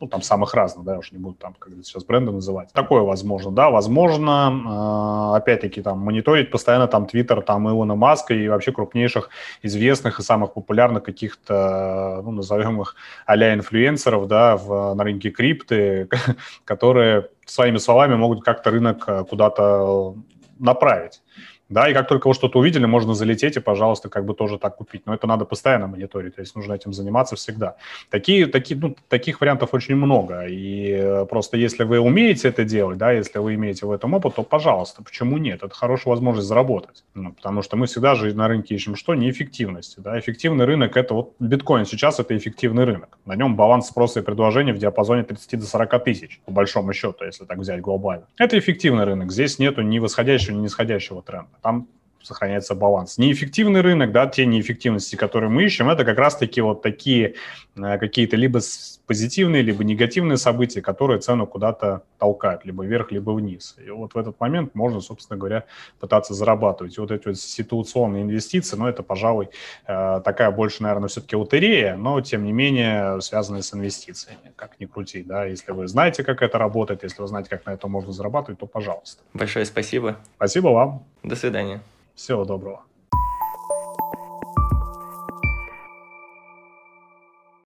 ну, 0.00 0.06
там 0.08 0.22
самых 0.22 0.54
разных, 0.54 0.84
да, 0.84 0.98
уж 0.98 1.12
не 1.12 1.18
буду 1.18 1.36
там, 1.36 1.54
как 1.58 1.72
сейчас 1.82 2.04
бренды 2.04 2.32
называть. 2.32 2.72
Такое 2.72 3.02
возможно, 3.02 3.50
да, 3.50 3.70
возможно, 3.70 5.32
э, 5.34 5.36
опять-таки, 5.36 5.82
там, 5.82 5.98
мониторить 5.98 6.50
постоянно 6.50 6.86
там 6.86 7.06
Твиттер, 7.06 7.42
там, 7.42 7.68
Илона 7.68 7.94
Маска 7.94 8.34
и 8.34 8.48
вообще 8.48 8.72
крупнейших, 8.72 9.30
известных 9.62 10.20
и 10.20 10.22
самых 10.22 10.54
популярных 10.54 11.02
каких-то, 11.02 12.20
ну, 12.24 12.30
назовем 12.30 12.80
их 12.80 12.94
а-ля 13.26 13.54
инфлюенсеров, 13.54 14.26
да, 14.26 14.56
в, 14.56 14.94
на 14.94 15.04
рынке 15.04 15.30
крипты, 15.30 16.08
которые 16.64 17.28
своими 17.46 17.78
словами 17.78 18.14
могут 18.14 18.44
как-то 18.44 18.70
рынок 18.70 19.04
э, 19.06 19.24
куда-то 19.24 20.14
направить. 20.58 21.22
Да, 21.70 21.88
и 21.88 21.94
как 21.94 22.08
только 22.08 22.26
вы 22.26 22.34
что-то 22.34 22.58
увидели, 22.58 22.84
можно 22.84 23.14
залететь 23.14 23.56
и, 23.56 23.60
пожалуйста, 23.60 24.08
как 24.08 24.24
бы 24.24 24.34
тоже 24.34 24.58
так 24.58 24.76
купить. 24.76 25.02
Но 25.06 25.14
это 25.14 25.28
надо 25.28 25.44
постоянно 25.44 25.86
мониторить, 25.86 26.34
то 26.34 26.40
есть 26.40 26.56
нужно 26.56 26.72
этим 26.72 26.92
заниматься 26.92 27.36
всегда. 27.36 27.76
Такие, 28.10 28.46
такие, 28.46 28.78
ну, 28.78 28.96
таких 29.08 29.40
вариантов 29.40 29.72
очень 29.72 29.94
много. 29.94 30.46
И 30.48 30.90
э, 30.90 31.26
просто 31.26 31.56
если 31.56 31.84
вы 31.84 32.00
умеете 32.00 32.48
это 32.48 32.64
делать, 32.64 32.98
да, 32.98 33.12
если 33.12 33.38
вы 33.38 33.54
имеете 33.54 33.86
в 33.86 33.92
этом 33.92 34.14
опыт, 34.14 34.34
то, 34.34 34.42
пожалуйста, 34.42 35.04
почему 35.04 35.38
нет? 35.38 35.62
Это 35.62 35.72
хорошая 35.72 36.10
возможность 36.10 36.48
заработать. 36.48 37.04
Ну, 37.14 37.32
потому 37.34 37.62
что 37.62 37.76
мы 37.76 37.86
всегда 37.86 38.16
же 38.16 38.34
на 38.34 38.48
рынке 38.48 38.74
ищем 38.74 38.96
что? 38.96 39.14
Неэффективности. 39.14 40.00
Да? 40.00 40.18
Эффективный 40.18 40.64
рынок– 40.64 40.96
это 40.96 41.14
вот 41.14 41.34
биткоин 41.38 41.86
сейчас– 41.86 42.18
это 42.18 42.36
эффективный 42.36 42.82
рынок. 42.82 43.16
На 43.26 43.36
нем 43.36 43.54
баланс 43.54 43.86
спроса 43.86 44.20
и 44.20 44.22
предложения 44.24 44.72
в 44.72 44.78
диапазоне 44.78 45.22
30 45.22 45.60
до 45.60 45.66
40 45.66 46.02
тысяч, 46.02 46.40
по 46.46 46.50
большому 46.50 46.92
счету, 46.94 47.24
если 47.24 47.44
так 47.44 47.58
взять 47.58 47.80
глобально. 47.80 48.24
Это 48.38 48.58
эффективный 48.58 49.04
рынок. 49.04 49.30
Здесь 49.30 49.60
нету 49.60 49.82
ни 49.82 50.00
восходящего, 50.00 50.56
ни 50.56 50.62
нисходящего 50.62 51.22
тренда 51.22 51.59
там 51.60 51.86
сохраняется 52.22 52.74
баланс. 52.74 53.18
Неэффективный 53.18 53.80
рынок, 53.80 54.12
да, 54.12 54.26
те 54.26 54.46
неэффективности, 54.46 55.16
которые 55.16 55.50
мы 55.50 55.64
ищем, 55.64 55.88
это 55.88 56.04
как 56.04 56.18
раз-таки 56.18 56.60
вот 56.60 56.82
такие 56.82 57.34
э, 57.76 57.98
какие-то 57.98 58.36
либо 58.36 58.60
позитивные, 59.06 59.62
либо 59.62 59.82
негативные 59.82 60.36
события, 60.36 60.80
которые 60.82 61.20
цену 61.20 61.46
куда-то 61.46 62.02
толкают, 62.18 62.64
либо 62.64 62.84
вверх, 62.84 63.10
либо 63.10 63.30
вниз. 63.32 63.76
И 63.84 63.90
вот 63.90 64.14
в 64.14 64.18
этот 64.18 64.38
момент 64.38 64.74
можно, 64.74 65.00
собственно 65.00 65.38
говоря, 65.38 65.64
пытаться 65.98 66.34
зарабатывать. 66.34 66.96
И 66.96 67.00
вот 67.00 67.10
эти 67.10 67.26
вот 67.28 67.38
ситуационные 67.38 68.22
инвестиции, 68.22 68.76
ну, 68.76 68.86
это, 68.86 69.02
пожалуй, 69.02 69.48
э, 69.86 70.20
такая 70.24 70.50
больше, 70.50 70.82
наверное, 70.82 71.08
все-таки 71.08 71.36
лотерея, 71.36 71.96
но, 71.96 72.20
тем 72.20 72.44
не 72.44 72.52
менее, 72.52 73.20
связанная 73.20 73.62
с 73.62 73.74
инвестициями, 73.74 74.52
как 74.56 74.78
ни 74.78 74.86
крути, 74.86 75.22
да. 75.22 75.44
Если 75.44 75.72
вы 75.72 75.88
знаете, 75.88 76.22
как 76.22 76.42
это 76.42 76.58
работает, 76.58 77.02
если 77.02 77.22
вы 77.22 77.28
знаете, 77.28 77.50
как 77.50 77.66
на 77.66 77.70
этом 77.70 77.90
можно 77.90 78.12
зарабатывать, 78.12 78.60
то 78.60 78.66
пожалуйста. 78.66 79.22
Большое 79.34 79.64
спасибо. 79.64 80.16
Спасибо 80.36 80.68
вам. 80.68 81.02
До 81.22 81.36
свидания. 81.36 81.80
Всего 82.14 82.44
доброго. 82.44 82.84